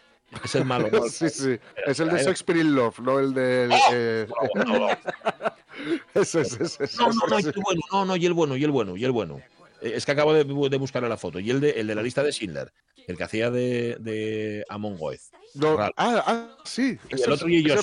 [0.43, 0.89] Es el malo.
[0.93, 1.03] ¿no?
[1.09, 1.59] sí, sí.
[1.87, 3.71] Es el de Shakespeare in Love, no el del.
[3.93, 4.27] eh,
[4.57, 4.89] No, no, no,
[6.15, 9.05] no, no, no, y el bueno, no, no, y el bueno, y el bueno, y
[9.05, 9.41] el bueno.
[9.83, 11.39] Eh, Es que acabo de, de buscar la foto.
[11.41, 12.73] Y el de, el de la lista de Schindler,
[13.07, 15.21] el que hacía de, de Amon Goeth.
[15.55, 15.93] No, Ralph.
[15.97, 16.99] ah, ah, sí.
[17.11, 17.75] Y ese el es- otro y yo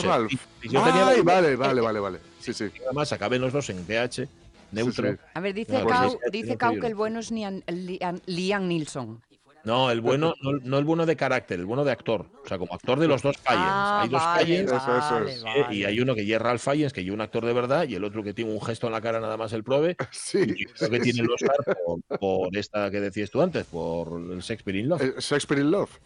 [0.84, 2.20] Ay, vale, vale, vale, vale.
[2.40, 2.66] Sí, sí.
[2.76, 4.28] Y Además, acaben los dos en PH,
[4.72, 5.12] neutro.
[5.12, 5.24] Sí, sí.
[5.34, 6.56] A ver, dice es que dice
[6.88, 9.22] el bueno es Liam- Liam Nilsson.
[9.70, 12.26] No, el bueno, no, no el bueno de carácter, el bueno de actor.
[12.44, 13.36] O sea, como actor de los dos.
[13.46, 15.44] Ah, hay dos vale, vale, es.
[15.44, 15.76] vale.
[15.76, 18.04] y hay uno que es Ralph Fiennes, que es un actor de verdad, y el
[18.04, 19.96] otro que tiene un gesto en la cara nada más el pruebe.
[20.12, 21.46] Sí, Y creo que sí, tiene el sí.
[21.46, 25.02] Oscar por, por esta que decías tú antes, por el Shakespeare in Love.
[25.02, 26.00] Eh, Shakespeare in Love.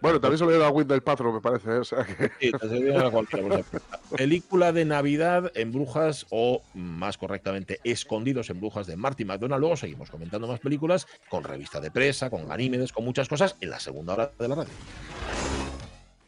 [0.00, 1.70] Bueno, también se lo dio a Wind del Patro, me parece.
[1.70, 1.78] ¿eh?
[1.78, 2.30] O sea que.
[2.40, 3.64] Sí, te sería la cualquiera cosa.
[4.16, 9.60] Película de Navidad en Brujas o, más correctamente, Escondidos en Brujas de Marty McDonald.
[9.60, 13.70] Luego seguimos comentando más películas con revista de presa, con Ganímedes, con muchas cosas en
[13.70, 14.72] la segunda hora de la radio.